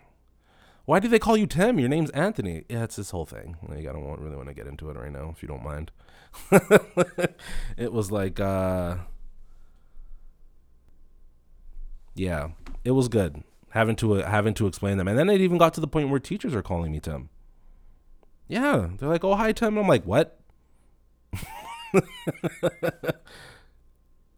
[0.88, 1.80] Why do they call you Tim?
[1.80, 2.64] Your name's Anthony.
[2.70, 3.58] Yeah, it's this whole thing.
[3.68, 5.92] Like, I don't really want to get into it right now, if you don't mind.
[7.78, 8.96] it was like, uh,
[12.16, 12.52] yeah,
[12.86, 15.74] it was good having to uh, having to explain them, and then it even got
[15.74, 17.30] to the point where teachers are calling me Tim.
[18.48, 20.40] Yeah, they're like, "Oh, hi, Tim." And I'm like, "What?"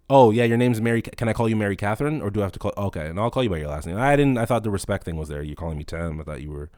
[0.10, 1.02] oh, yeah, your name's Mary.
[1.02, 2.74] Can I call you Mary Catherine, or do I have to call?
[2.78, 3.98] Okay, and I'll call you by your last name.
[3.98, 4.38] I didn't.
[4.38, 5.42] I thought the respect thing was there.
[5.42, 6.20] You calling me Tim?
[6.20, 6.70] I thought you were.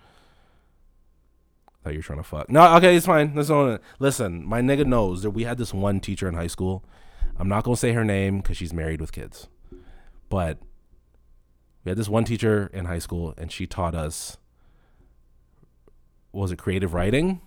[1.67, 2.49] I thought you were trying to fuck.
[2.49, 3.33] No, okay, it's fine.
[3.33, 3.81] Not.
[3.99, 6.83] Listen, my nigga knows that we had this one teacher in high school.
[7.39, 9.47] I'm not gonna say her name because she's married with kids,
[10.29, 10.59] but
[11.83, 14.37] we had this one teacher in high school, and she taught us.
[16.33, 17.41] Was it creative writing?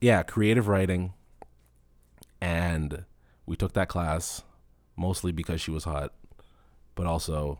[0.00, 1.14] Yeah, creative writing.
[2.40, 3.04] And
[3.46, 4.42] we took that class
[4.96, 6.12] mostly because she was hot,
[6.94, 7.58] but also,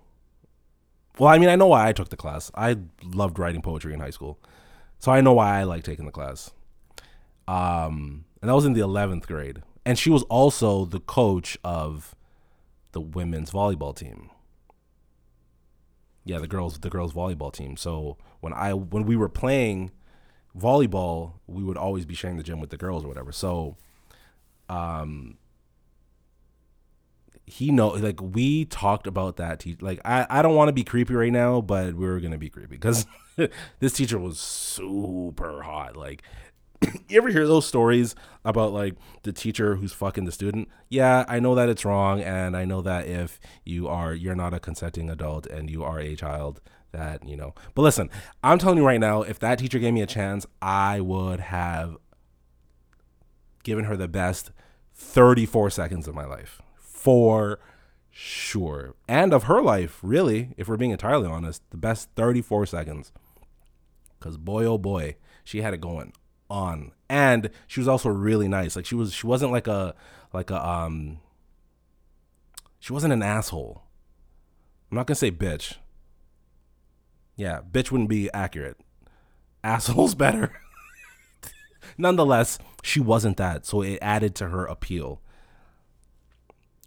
[1.19, 2.51] well, I mean, I know why I took the class.
[2.55, 4.39] I loved writing poetry in high school,
[4.99, 6.51] so I know why I like taking the class.
[7.49, 12.15] Um, and that was in the eleventh grade, and she was also the coach of
[12.93, 14.31] the women's volleyball team.
[16.25, 17.77] Yeah, the girls, the girls volleyball team.
[17.77, 19.91] So when I when we were playing
[20.57, 23.33] volleyball, we would always be sharing the gym with the girls or whatever.
[23.33, 23.77] So,
[24.69, 25.39] um,
[27.47, 29.61] he know like we talked about that.
[29.61, 32.39] Te- like I I don't want to be creepy right now, but we were gonna
[32.39, 33.07] be creepy because
[33.81, 35.97] this teacher was super hot.
[35.97, 36.23] Like.
[37.09, 40.69] You ever hear those stories about like the teacher who's fucking the student?
[40.89, 44.53] Yeah, I know that it's wrong, and I know that if you are you're not
[44.53, 47.55] a consenting adult and you are a child, that you know.
[47.75, 48.11] But listen,
[48.43, 51.99] I'm telling you right now, if that teacher gave me a chance, I would have
[53.63, 54.51] given her the best
[54.95, 56.61] 34 seconds of my life
[57.03, 57.59] for
[58.13, 60.55] sure, and of her life, really.
[60.57, 63.11] If we're being entirely honest, the best 34 seconds.
[64.21, 66.13] Cause boy, oh boy, she had it going
[66.49, 68.77] on, and she was also really nice.
[68.77, 69.97] Like she was, she wasn't like a
[70.33, 71.19] like a um.
[72.79, 73.83] She wasn't an asshole.
[74.91, 75.79] I'm not gonna say bitch.
[77.35, 78.77] Yeah, bitch wouldn't be accurate.
[79.65, 80.53] Asshole's better.
[81.99, 85.21] Nonetheless, she wasn't that, so it added to her appeal.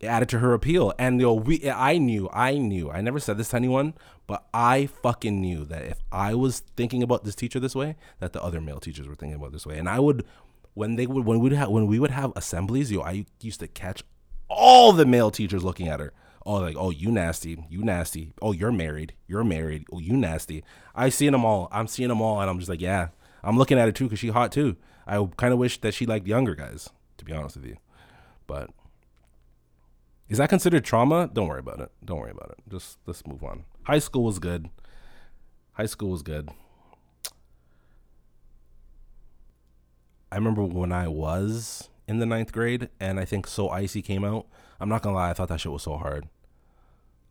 [0.02, 1.70] It added to her appeal, and you know, we.
[1.70, 2.92] I knew, I knew.
[2.92, 3.94] I never said this to anyone,
[4.28, 8.34] but I fucking knew that if I was thinking about this teacher this way, that
[8.34, 10.26] the other male teachers were thinking about this way, and I would
[10.74, 13.62] when they would when we would have when we would have assemblies, yo, I used
[13.62, 14.04] to catch
[14.50, 16.14] all the male teachers looking at her.
[16.46, 18.34] Oh, like, oh, you nasty, you nasty.
[18.42, 19.86] Oh, you're married, you're married.
[19.92, 20.64] Oh, you nasty.
[20.94, 21.70] I seen them all.
[21.72, 23.08] I'm seeing them all, and I'm just like, yeah,
[23.44, 24.76] I'm looking at her too because she hot too.
[25.08, 27.78] I kind of wish that she liked younger guys, to be honest with you.
[28.46, 28.70] But
[30.28, 31.30] is that considered trauma?
[31.32, 31.92] Don't worry about it.
[32.04, 32.70] Don't worry about it.
[32.70, 33.66] Just let's move on.
[33.84, 34.70] High school was good.
[35.74, 36.50] High school was good.
[40.32, 44.26] I remember when I was in the ninth grade and I think So Icy came
[44.26, 44.48] out.
[44.80, 46.28] I'm not gonna lie, I thought that shit was so hard.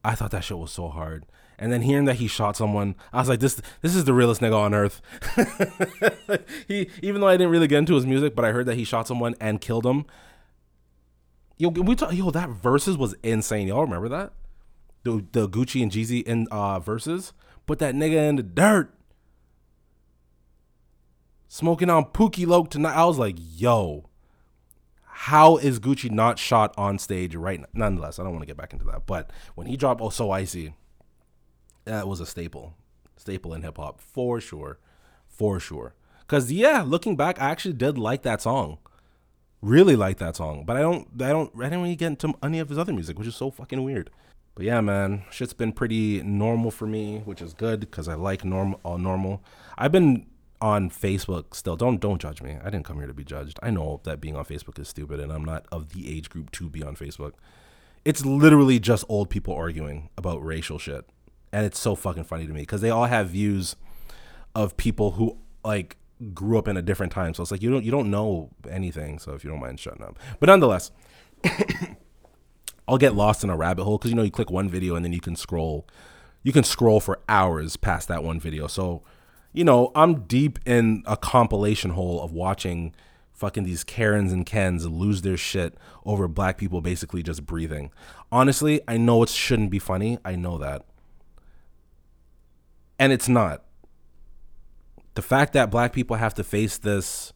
[0.04, 1.26] I thought that shit was so hard.
[1.58, 4.40] And then hearing that he shot someone, I was like, this this is the realest
[4.40, 5.00] nigga on earth.
[6.68, 8.84] he even though I didn't really get into his music, but I heard that he
[8.84, 10.06] shot someone and killed him.
[11.56, 13.68] Yo, we talk, yo, that verses was insane.
[13.68, 14.32] Y'all remember that?
[15.04, 17.32] The the Gucci and Jeezy in uh verses?
[17.66, 18.92] Put that nigga in the dirt.
[21.48, 22.96] Smoking on Pookie Loc tonight.
[22.96, 24.08] I was like, yo,
[25.04, 27.66] how is Gucci not shot on stage right now?
[27.72, 29.06] Nonetheless, I don't want to get back into that.
[29.06, 30.74] But when he dropped Oh So Icy,
[31.84, 32.74] that was a staple.
[33.16, 34.80] Staple in hip hop for sure.
[35.28, 35.94] For sure.
[36.26, 38.78] Cause yeah, looking back, I actually did like that song.
[39.64, 40.64] Really like that song.
[40.66, 43.18] But I don't I don't I didn't really get into any of his other music,
[43.18, 44.10] which is so fucking weird.
[44.54, 48.44] But yeah, man, shit's been pretty normal for me, which is good because I like
[48.44, 49.42] normal all uh, normal.
[49.78, 50.26] I've been
[50.60, 51.76] on Facebook still.
[51.76, 52.58] Don't don't judge me.
[52.62, 53.58] I didn't come here to be judged.
[53.62, 56.50] I know that being on Facebook is stupid and I'm not of the age group
[56.52, 57.32] to be on Facebook.
[58.04, 61.06] It's literally just old people arguing about racial shit.
[61.54, 63.76] And it's so fucking funny to me because they all have views
[64.54, 65.96] of people who like
[66.32, 67.34] grew up in a different time.
[67.34, 69.18] So it's like you don't you don't know anything.
[69.18, 70.18] So if you don't mind shutting up.
[70.40, 70.90] But nonetheless,
[72.88, 75.04] I'll get lost in a rabbit hole because you know you click one video and
[75.04, 75.86] then you can scroll,
[76.42, 78.66] you can scroll for hours past that one video.
[78.66, 79.02] So,
[79.52, 82.94] you know, I'm deep in a compilation hole of watching
[83.32, 87.90] fucking these Karens and Kens lose their shit over black people basically just breathing.
[88.30, 90.18] Honestly, I know it shouldn't be funny.
[90.24, 90.84] I know that.
[92.98, 93.64] And it's not.
[95.14, 97.32] The fact that black people have to face this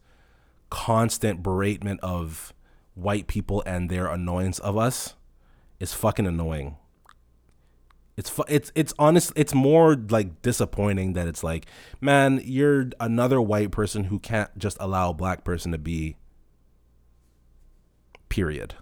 [0.69, 2.53] constant beratement of
[2.93, 5.15] white people and their annoyance of us
[5.79, 6.77] is fucking annoying.
[8.17, 9.31] It's fu- it's it's honest.
[9.37, 11.67] It's more like disappointing that it's like,
[12.01, 16.17] man, you're another white person who can't just allow a black person to be.
[18.27, 18.75] Period.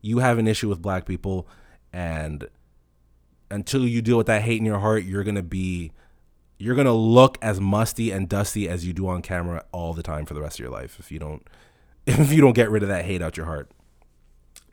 [0.00, 1.48] You have an issue with black people,
[1.92, 2.46] and
[3.50, 5.90] until you deal with that hate in your heart, you're gonna be,
[6.60, 10.26] you're gonna look as musty and dusty as you do on camera all the time
[10.26, 10.98] for the rest of your life.
[10.98, 11.46] If you don't,
[12.06, 13.70] if you don't get rid of that hate out your heart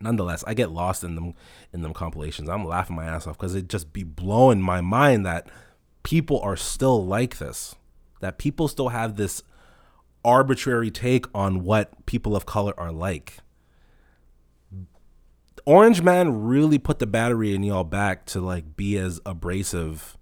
[0.01, 1.33] nonetheless, I get lost in them
[1.73, 2.49] in them compilations.
[2.49, 5.49] I'm laughing my ass off because it just be blowing my mind that
[6.03, 7.75] people are still like this.
[8.19, 9.43] That people still have this
[10.25, 13.37] arbitrary take on what people of color are like.
[15.65, 20.17] Orange Man really put the battery in y'all back to like be as abrasive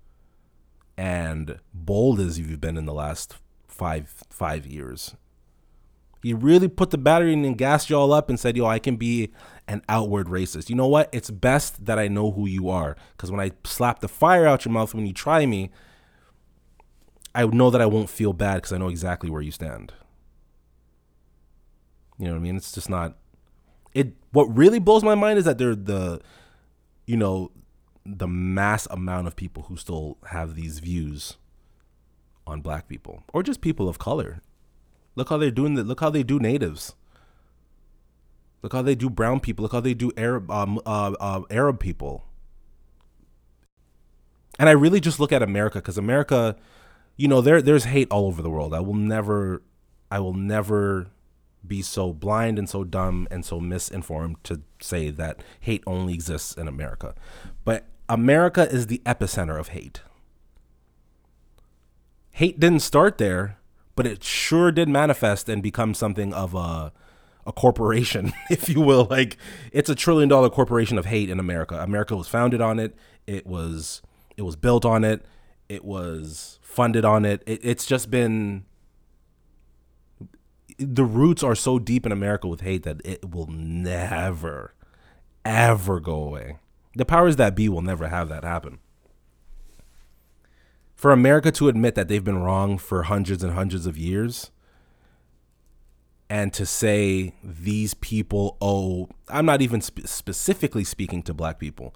[0.97, 3.35] and bold as you've been in the last
[3.67, 5.15] five five years.
[6.23, 8.95] He really put the battery in and gassed y'all up and said, "Yo, I can
[8.95, 9.31] be
[9.67, 10.69] an outward racist.
[10.69, 11.09] You know what?
[11.11, 14.65] It's best that I know who you are because when I slap the fire out
[14.65, 15.71] your mouth when you try me,
[17.33, 19.93] I know that I won't feel bad because I know exactly where you stand.
[22.17, 22.55] You know what I mean?
[22.55, 23.17] It's just not.
[23.93, 24.13] It.
[24.31, 26.21] What really blows my mind is that they're the,
[27.05, 27.51] you know,
[28.05, 31.37] the mass amount of people who still have these views
[32.45, 34.41] on black people or just people of color.
[35.15, 35.87] Look how they're doing that.
[35.87, 36.93] Look how they do natives.
[38.61, 39.63] Look how they do brown people.
[39.63, 42.25] Look how they do Arab um, uh, uh, Arab people.
[44.59, 46.55] And I really just look at America because America,
[47.17, 48.73] you know, there there's hate all over the world.
[48.73, 49.61] I will never,
[50.11, 51.07] I will never
[51.65, 56.53] be so blind and so dumb and so misinformed to say that hate only exists
[56.53, 57.15] in America.
[57.63, 60.01] But America is the epicenter of hate.
[62.31, 63.57] Hate didn't start there,
[63.95, 66.91] but it sure did manifest and become something of a
[67.47, 69.05] a corporation, if you will.
[69.09, 69.37] Like
[69.71, 71.79] it's a trillion dollar corporation of hate in America.
[71.79, 72.95] America was founded on it.
[73.27, 74.01] It was
[74.37, 75.25] it was built on it.
[75.69, 77.41] It was funded on it.
[77.45, 78.65] it it's just been
[80.77, 84.73] the roots are so deep in America with hate that it will never
[85.43, 86.57] ever go away.
[86.95, 88.79] The powers that be will never have that happen.
[90.95, 94.51] For America to admit that they've been wrong for hundreds and hundreds of years
[96.29, 101.93] and to say these people owe i'm not even spe- specifically speaking to black people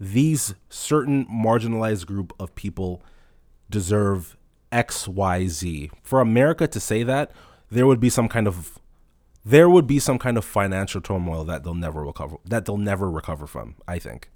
[0.00, 3.02] these certain marginalized group of people
[3.68, 4.36] deserve
[4.72, 7.30] xyz for america to say that
[7.70, 8.78] there would be some kind of
[9.48, 13.10] there would be some kind of financial turmoil that they'll never recover that they'll never
[13.10, 14.30] recover from, I think.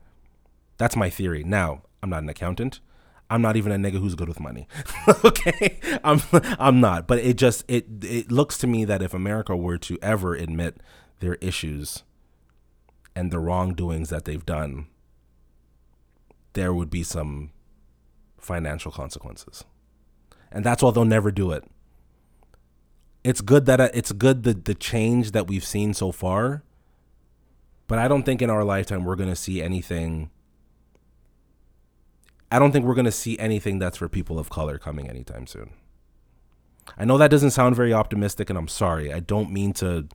[0.78, 1.44] That's my theory.
[1.44, 2.80] Now, I'm not an accountant.
[3.28, 4.66] I'm not even a nigga who's good with money.
[5.24, 5.78] okay?
[6.02, 9.78] I'm I'm not, but it just it it looks to me that if America were
[9.78, 10.78] to ever admit
[11.20, 12.04] their issues
[13.14, 14.86] and the wrongdoings that they've done,
[16.54, 17.50] there would be some
[18.38, 19.64] financial consequences.
[20.50, 21.64] And that's why they'll never do it.
[23.24, 26.62] It's good that uh, it's good the the change that we've seen so far,
[27.86, 30.30] but I don't think in our lifetime we're going to see anything
[32.52, 35.46] I don't think we're going to see anything that's for people of color coming anytime
[35.46, 35.70] soon.
[36.98, 39.10] I know that doesn't sound very optimistic, and I'm sorry.
[39.10, 40.06] I don't mean to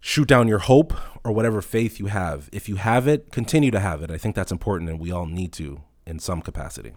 [0.00, 2.48] shoot down your hope or whatever faith you have.
[2.50, 4.10] If you have it, continue to have it.
[4.10, 6.94] I think that's important, and we all need to in some capacity.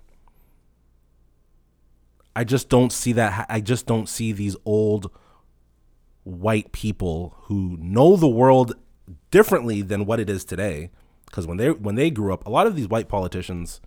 [2.39, 3.47] I just don't see that.
[3.49, 5.11] I just don't see these old
[6.23, 8.75] white people who know the world
[9.29, 10.89] differently than what it is today.
[11.25, 13.81] Because when they when they grew up, a lot of these white politicians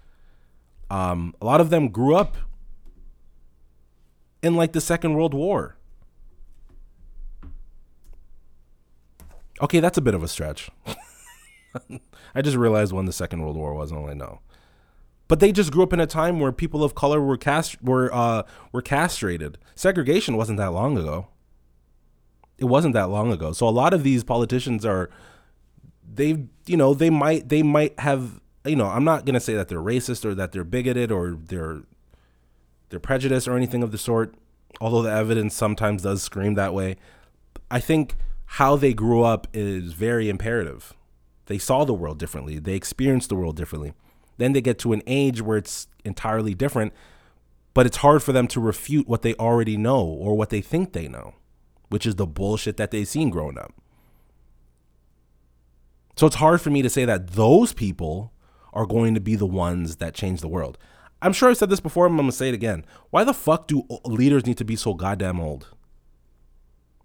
[0.91, 2.37] um, a lot of them grew up
[4.43, 5.79] in like the Second World War.
[9.63, 10.69] Okay, that's a bit of a stretch.
[12.35, 14.41] I just realized when the Second World War was, and I know.
[15.29, 18.13] But they just grew up in a time where people of color were cast were
[18.13, 18.43] uh,
[18.73, 19.59] were castrated.
[19.75, 21.29] Segregation wasn't that long ago.
[22.59, 23.53] It wasn't that long ago.
[23.53, 25.11] So a lot of these politicians are
[26.15, 29.69] they you know they might they might have you know, I'm not gonna say that
[29.69, 31.83] they're racist or that they're bigoted or they're
[32.89, 34.35] they're prejudiced or anything of the sort.
[34.81, 36.97] Although the evidence sometimes does scream that way,
[37.71, 38.15] I think
[38.47, 40.95] how they grew up is very imperative.
[41.47, 42.59] They saw the world differently.
[42.59, 43.93] They experienced the world differently.
[44.39, 46.93] Then they get to an age where it's entirely different,
[47.75, 50.93] but it's hard for them to refute what they already know or what they think
[50.93, 51.35] they know,
[51.89, 53.73] which is the bullshit that they've seen growing up.
[56.17, 58.33] So it's hard for me to say that those people
[58.73, 60.79] are going to be the ones that change the world.
[61.23, 62.85] I'm sure I've said this before, but I'm gonna say it again.
[63.11, 65.69] Why the fuck do leaders need to be so goddamn old?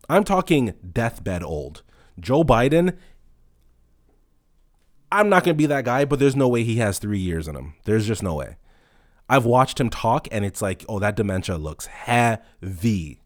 [0.09, 1.84] I'm talking deathbed old.
[2.19, 2.97] Joe Biden,
[5.11, 7.55] I'm not gonna be that guy, but there's no way he has three years in
[7.55, 7.73] him.
[7.85, 8.57] There's just no way.
[9.29, 13.21] I've watched him talk, and it's like, oh, that dementia looks heavy,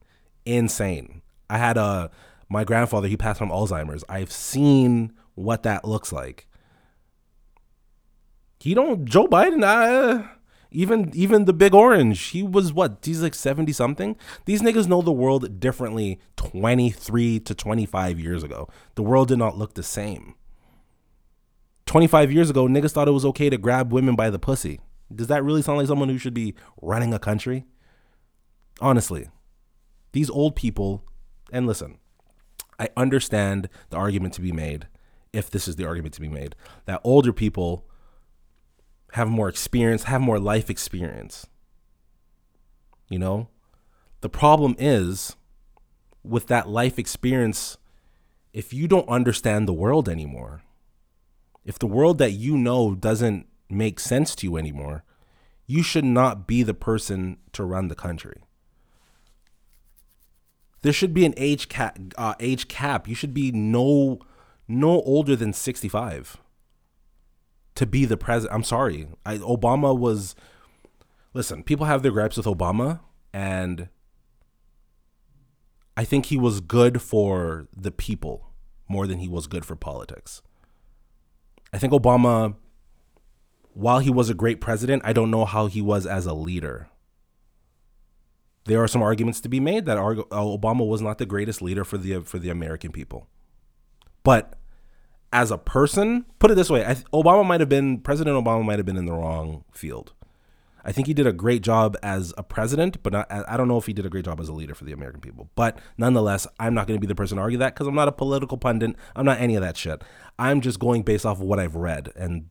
[0.45, 1.21] insane.
[1.49, 2.11] I had a
[2.49, 4.03] my grandfather, he passed from Alzheimer's.
[4.09, 6.47] I've seen what that looks like
[8.61, 9.63] he don't Joe Biden.
[9.63, 10.27] Uh,
[10.71, 12.99] even even the big orange, he was what?
[13.03, 14.15] He's like seventy something.
[14.45, 16.19] These niggas know the world differently.
[16.35, 20.35] Twenty three to twenty five years ago, the world did not look the same.
[21.91, 24.79] Twenty five years ago, niggas thought it was okay to grab women by the pussy.
[25.13, 27.65] Does that really sound like someone who should be running a country?
[28.79, 29.27] Honestly,
[30.13, 31.03] these old people,
[31.51, 31.97] and listen,
[32.79, 34.87] I understand the argument to be made,
[35.33, 37.85] if this is the argument to be made, that older people
[39.11, 41.45] have more experience, have more life experience.
[43.09, 43.49] You know?
[44.21, 45.35] The problem is
[46.23, 47.77] with that life experience,
[48.53, 50.61] if you don't understand the world anymore,
[51.63, 55.03] if the world that you know doesn't make sense to you anymore,
[55.67, 58.43] you should not be the person to run the country.
[60.81, 61.97] There should be an age cap.
[62.17, 63.07] Uh, age cap.
[63.07, 64.19] You should be no
[64.67, 66.37] no older than sixty five
[67.75, 68.55] to be the president.
[68.55, 69.07] I'm sorry.
[69.25, 70.35] I, Obama was.
[71.33, 72.99] Listen, people have their gripes with Obama,
[73.31, 73.87] and
[75.95, 78.51] I think he was good for the people
[78.89, 80.41] more than he was good for politics.
[81.73, 82.55] I think Obama,
[83.73, 86.89] while he was a great president, I don't know how he was as a leader.
[88.65, 91.83] There are some arguments to be made that uh, Obama was not the greatest leader
[91.83, 93.27] for the for the American people.
[94.23, 94.53] But
[95.33, 96.83] as a person, put it this way,
[97.13, 100.13] Obama might have been President Obama might have been in the wrong field.
[100.83, 103.77] I think he did a great job as a president, but not, I don't know
[103.77, 105.49] if he did a great job as a leader for the American people.
[105.55, 108.07] But nonetheless, I'm not going to be the person to argue that because I'm not
[108.07, 108.95] a political pundit.
[109.15, 110.03] I'm not any of that shit.
[110.39, 112.49] I'm just going based off of what I've read and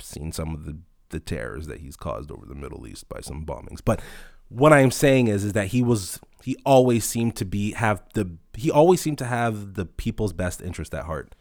[0.00, 0.78] seen some of the,
[1.10, 3.80] the terrors that he's caused over the Middle East by some bombings.
[3.84, 4.00] But
[4.48, 8.36] what I'm saying is, is that he was he always seemed to be have the
[8.54, 11.34] he always seemed to have the people's best interest at heart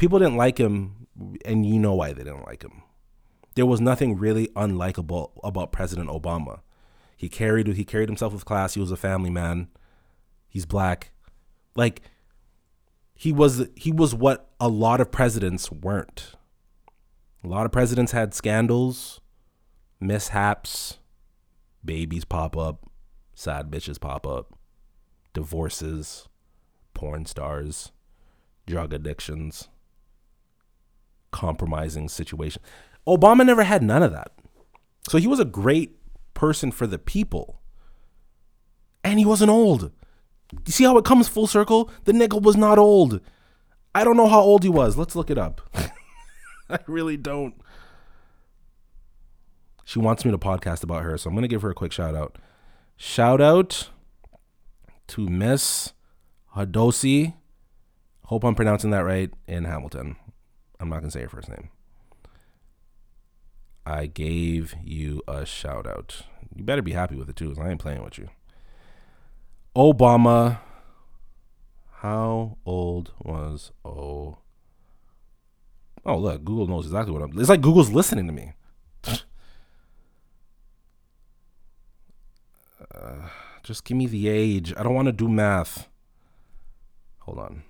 [0.00, 1.06] people didn't like him,
[1.44, 2.82] and you know why they didn't like him.
[3.54, 6.60] There was nothing really unlikable about President Obama.
[7.16, 8.74] He carried he carried himself with class.
[8.74, 9.68] He was a family man.
[10.48, 11.12] He's black.
[11.76, 12.02] Like
[13.14, 16.32] he was he was what a lot of presidents weren't.
[17.44, 19.20] A lot of presidents had scandals,
[20.00, 20.98] mishaps,
[21.84, 22.86] babies pop up,
[23.34, 24.58] sad bitches pop up,
[25.32, 26.28] divorces,
[26.94, 27.92] porn stars,
[28.66, 29.68] drug addictions,
[31.30, 32.62] compromising situation.
[33.06, 34.32] Obama never had none of that.
[35.08, 35.96] So he was a great
[36.34, 37.60] person for the people.
[39.02, 39.90] And he wasn't old.
[40.52, 41.90] You see how it comes full circle?
[42.04, 43.20] The nigga was not old.
[43.94, 44.96] I don't know how old he was.
[44.96, 45.60] Let's look it up.
[46.70, 47.54] I really don't.
[49.84, 51.90] She wants me to podcast about her, so I'm going to give her a quick
[51.92, 52.38] shout out.
[52.96, 53.90] Shout out
[55.08, 55.92] to Miss
[56.54, 57.34] Hadosi.
[58.26, 60.14] Hope I'm pronouncing that right in Hamilton.
[60.78, 61.70] I'm not going to say her first name.
[63.90, 66.22] I gave you a shout out.
[66.54, 68.28] You better be happy with it too, because I ain't playing with you.
[69.74, 70.60] Obama.
[71.96, 74.38] How old was O?
[76.06, 77.38] Oh, look, Google knows exactly what I'm.
[77.38, 78.52] It's like Google's listening to me.
[82.94, 83.28] Uh,
[83.64, 84.72] just give me the age.
[84.76, 85.88] I don't want to do math.
[87.20, 87.62] Hold on.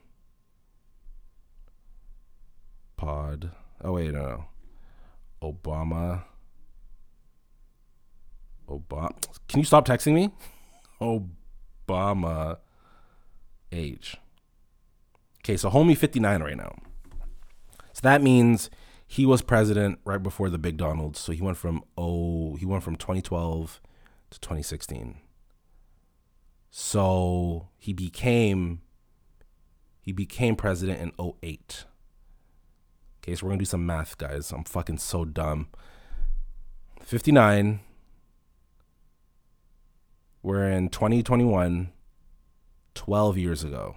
[2.96, 3.52] Pod.
[3.82, 4.44] Oh wait, no, no.
[5.42, 6.24] Obama.
[8.68, 9.10] Obama.
[9.48, 10.30] Can you stop texting me?
[11.88, 12.58] Obama
[13.72, 14.16] age.
[15.38, 16.76] Okay, so homie 59 right now.
[17.92, 18.70] So that means
[19.06, 21.16] he was president right before the big Donald.
[21.16, 23.80] So he went from oh, he went from 2012
[24.30, 25.18] to 2016.
[26.70, 28.82] So he became
[30.00, 31.84] he became president in 08.
[33.22, 34.50] Okay, so we're gonna do some math, guys.
[34.50, 35.68] I'm fucking so dumb.
[37.02, 37.80] 59.
[40.42, 41.92] We're in 2021,
[42.94, 43.96] 12 years ago.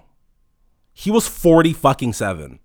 [0.92, 2.60] He was 40 fucking seven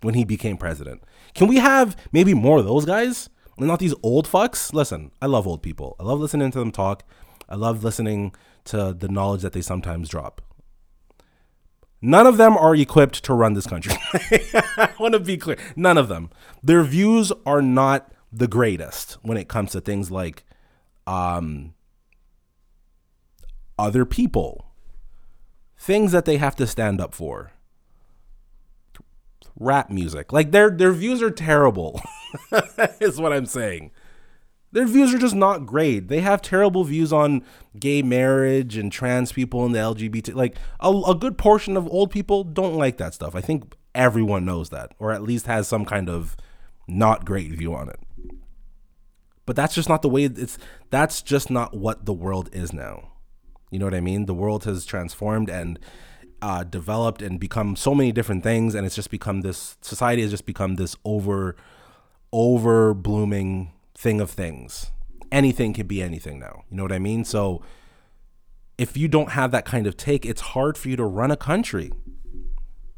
[0.00, 1.02] when he became president.
[1.34, 3.28] Can we have maybe more of those guys?
[3.58, 4.72] And not these old fucks?
[4.72, 5.94] Listen, I love old people.
[6.00, 7.04] I love listening to them talk.
[7.48, 10.40] I love listening to the knowledge that they sometimes drop.
[12.00, 13.94] None of them are equipped to run this country.
[14.14, 15.58] I want to be clear.
[15.74, 16.30] None of them.
[16.62, 20.44] Their views are not the greatest when it comes to things like
[21.06, 21.74] um,
[23.78, 24.66] other people,
[25.76, 27.52] things that they have to stand up for.
[29.60, 32.00] Rap music, like their their views are terrible,
[33.00, 33.90] is what I'm saying.
[34.70, 36.08] Their views are just not great.
[36.08, 37.42] They have terrible views on
[37.78, 40.34] gay marriage and trans people and the LGBT.
[40.34, 43.34] Like a, a good portion of old people don't like that stuff.
[43.34, 46.36] I think everyone knows that, or at least has some kind of
[46.86, 48.00] not great view on it.
[49.46, 50.58] But that's just not the way it's.
[50.90, 53.12] That's just not what the world is now.
[53.70, 54.26] You know what I mean?
[54.26, 55.78] The world has transformed and
[56.42, 59.78] uh, developed and become so many different things, and it's just become this.
[59.80, 61.56] Society has just become this over,
[62.30, 64.92] over blooming thing of things.
[65.32, 66.62] Anything can be anything now.
[66.70, 67.24] You know what I mean?
[67.24, 67.60] So
[68.78, 71.36] if you don't have that kind of take, it's hard for you to run a
[71.36, 71.90] country.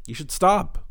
[0.05, 0.85] You should stop.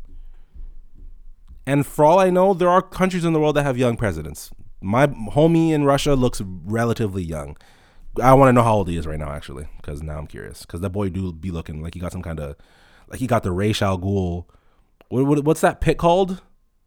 [1.65, 4.51] And for all I know, there are countries in the world that have young presidents.
[4.81, 7.55] My homie in Russia looks relatively young.
[8.21, 10.61] I want to know how old he is right now, actually, because now I'm curious.
[10.63, 12.57] Because that boy do be looking like he got some kind of,
[13.07, 14.45] like he got the Ra's al Ghul.
[15.07, 16.41] What, what, what's that pit called?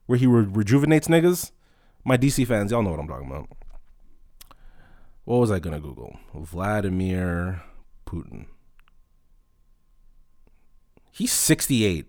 [0.06, 1.52] Where he re- rejuvenates niggas?
[2.04, 3.48] My DC fans, y'all know what I'm talking about.
[5.24, 6.18] What was I gonna Google?
[6.34, 7.62] Vladimir
[8.06, 8.46] Putin.
[11.10, 12.06] He's 68.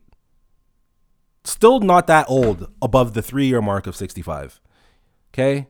[1.46, 4.60] Still not that old, above the three year mark of 65.
[5.34, 5.68] Okay?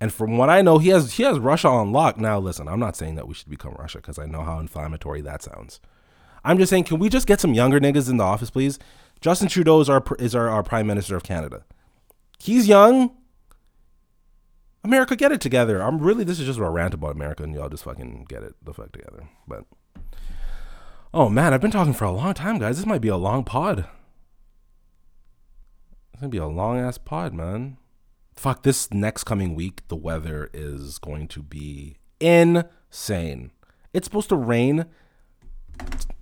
[0.00, 2.18] And from what I know, he has he has Russia on lock.
[2.18, 5.22] Now, listen, I'm not saying that we should become Russia because I know how inflammatory
[5.22, 5.80] that sounds.
[6.44, 8.78] I'm just saying, can we just get some younger niggas in the office, please?
[9.22, 11.64] Justin Trudeau is our is our, our prime minister of Canada.
[12.38, 13.16] He's young.
[14.82, 15.80] America, get it together.
[15.80, 18.54] I'm really this is just a rant about America, and y'all just fucking get it
[18.62, 19.28] the fuck together.
[19.48, 19.64] But
[21.14, 22.76] oh man, I've been talking for a long time, guys.
[22.76, 23.86] This might be a long pod.
[26.12, 27.78] It's gonna be a long ass pod, man.
[28.36, 29.88] Fuck this next coming week.
[29.88, 33.52] The weather is going to be insane.
[33.92, 34.86] It's supposed to rain.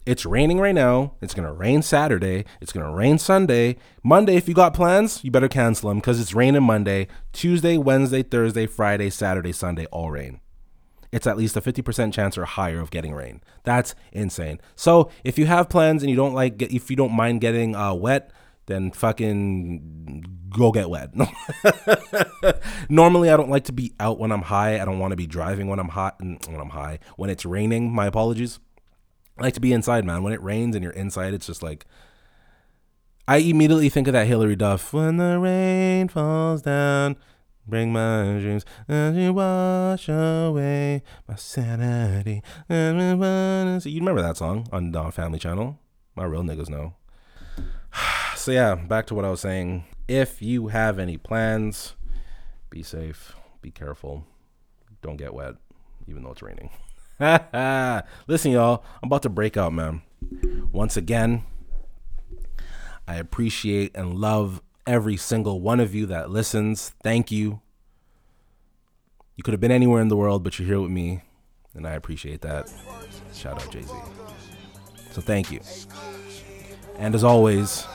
[0.04, 1.14] It's raining right now.
[1.20, 2.44] It's gonna rain Saturday.
[2.60, 3.76] It's gonna rain Sunday.
[4.02, 7.06] Monday, if you got plans, you better cancel them because it's raining Monday.
[7.32, 10.40] Tuesday, Wednesday, Thursday, Friday, Saturday, Sunday, all rain.
[11.12, 13.42] It's at least a 50% chance or higher of getting rain.
[13.64, 14.60] That's insane.
[14.74, 17.92] So if you have plans and you don't like, if you don't mind getting uh,
[17.94, 18.32] wet,
[18.66, 21.10] then fucking go get wet.
[22.88, 24.80] Normally, I don't like to be out when I'm high.
[24.80, 26.18] I don't want to be driving when I'm hot.
[26.20, 28.58] When I'm high, when it's raining, my apologies.
[29.42, 30.22] I like to be inside, man.
[30.22, 31.84] When it rains and you're inside, it's just like
[33.26, 34.92] I immediately think of that Hilary Duff.
[34.92, 37.16] When the rain falls down,
[37.66, 42.42] Bring my dreams and you wash away my sanity.
[42.68, 45.78] You remember that song on Don Family Channel?
[46.16, 46.94] My real niggas know.
[48.34, 49.84] So yeah, back to what I was saying.
[50.08, 51.94] If you have any plans,
[52.70, 54.26] be safe, be careful,
[55.00, 55.54] don't get wet,
[56.08, 56.70] even though it's raining.
[58.26, 60.02] Listen, y'all, I'm about to break out, man.
[60.72, 61.44] Once again,
[63.06, 66.92] I appreciate and love every single one of you that listens.
[67.02, 67.60] Thank you.
[69.36, 71.20] You could have been anywhere in the world, but you're here with me,
[71.74, 72.68] and I appreciate that.
[73.32, 73.92] Shout out Jay Z.
[75.12, 75.60] So thank you.
[76.98, 77.86] And as always,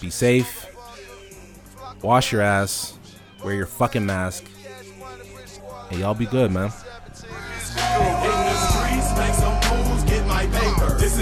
[0.00, 0.66] be safe,
[2.02, 2.98] wash your ass,
[3.44, 4.44] wear your fucking mask,
[5.90, 6.72] and y'all be good, man.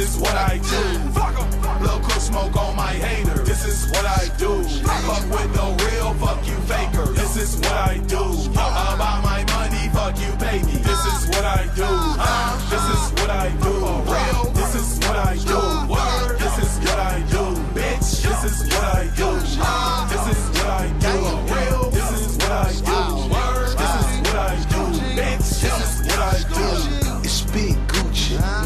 [0.07, 0.83] Is what I do.
[1.81, 3.43] Blow cook smoke on my hater.
[3.43, 4.63] This is what I do.
[4.63, 7.07] Fuck with the real, fuck you faker.
[7.13, 8.23] This is what I do.
[8.53, 10.79] About my money, fuck you baby.
[10.89, 11.87] This is what I do.
[11.87, 13.75] Uh, this is what I do.
[14.15, 14.45] Real.
[14.53, 15.61] This is what I do.
[15.93, 16.39] Word.
[16.39, 17.45] This is what I do.
[17.75, 18.23] Bitch.
[18.27, 19.29] This is what I do.
[19.61, 20.16] Uh,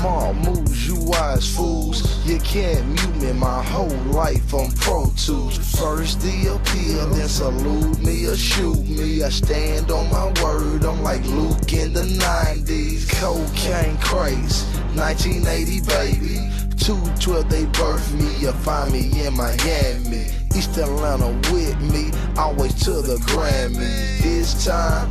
[0.00, 2.26] Small moves, you wise fools.
[2.26, 5.58] You can't mute me my whole life on Pro Tools.
[5.78, 9.22] First the appeal, then salute me or shoot me.
[9.22, 13.10] I stand on my word, I'm like Luke in the 90s.
[13.20, 14.64] Cocaine craze,
[14.96, 16.50] 1980 baby.
[16.78, 20.28] 212 they birthed me, you find me in Miami.
[20.56, 24.18] East Atlanta with me, always to the Grammy.
[24.22, 25.10] This time,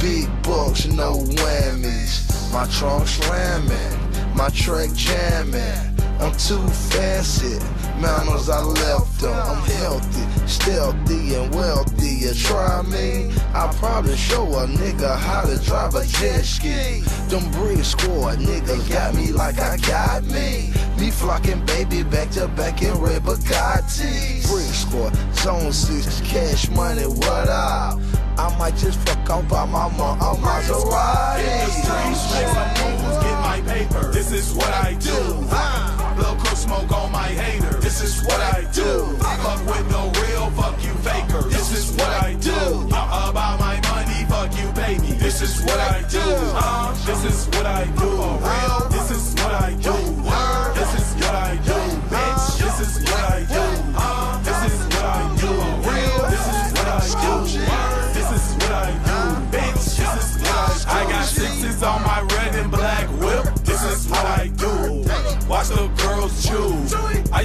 [0.00, 2.50] Big bucks, no whammies.
[2.54, 4.09] My trunk slamming,
[4.40, 6.00] my track jamming.
[6.18, 7.58] I'm too fancy.
[8.00, 9.34] Manners I left them.
[9.34, 12.08] I'm healthy, stealthy, and wealthy.
[12.24, 17.00] You try me, I'll probably show a nigga how to drive a jet ski.
[17.28, 20.72] Them brick squad niggas got me like I got me.
[20.98, 24.40] Me flocking baby back to back in red Bugatti.
[24.48, 28.00] Brick squad, zone six, cash money, what up?
[28.40, 31.40] I might just fuck off by my mom on Maserati.
[31.40, 34.10] In the streets, make some moves, get my paper.
[34.12, 35.18] This is what I do.
[36.16, 37.76] Blow cook smoke on my hater.
[37.80, 39.18] This is what I do.
[39.20, 41.42] I fuck with no real, fuck you faker.
[41.50, 42.88] This is what I do.
[42.90, 45.12] Uh, about my money, fuck you baby.
[45.18, 46.24] This is what I do.
[46.24, 48.08] Uh, this is what I do.
[48.08, 48.88] Real.
[48.88, 50.19] This is what I do.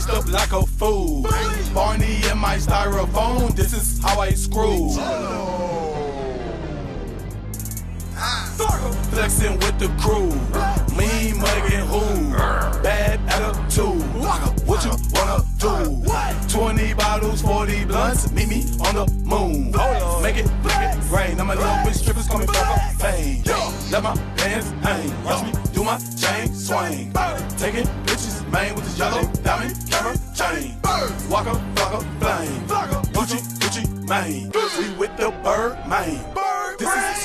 [0.06, 1.24] Iced up like a fool.
[1.74, 3.56] Barney in my styrofoam.
[3.56, 4.90] This is how I screw.
[4.92, 6.12] Oh.
[9.10, 10.30] Flexing with the crew.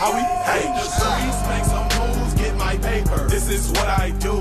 [0.01, 0.73] How we hang.
[0.75, 3.29] The streets make some moves, get my paper.
[3.29, 4.35] This is what I do.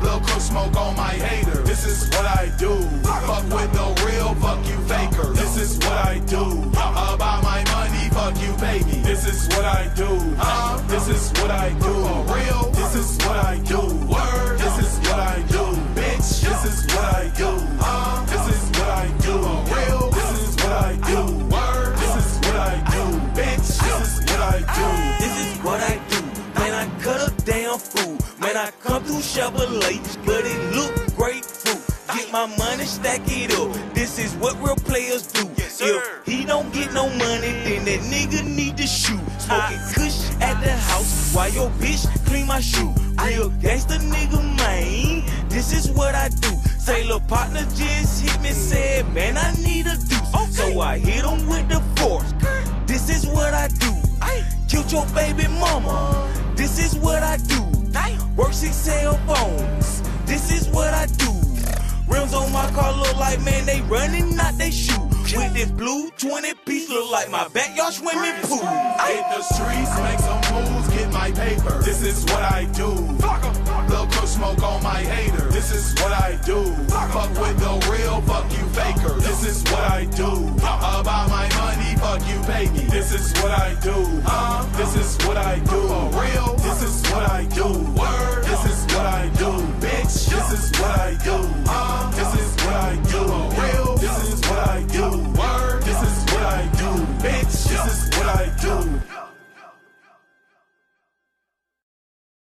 [0.00, 1.62] Blow cook smoke on my hater.
[1.62, 2.72] This is what I do.
[3.02, 5.32] Fuck with the real, fuck you faker.
[5.32, 6.44] This is what I do.
[7.14, 9.00] About my money, fuck you baby.
[9.10, 10.10] This is what I do.
[10.86, 11.97] This is what I do.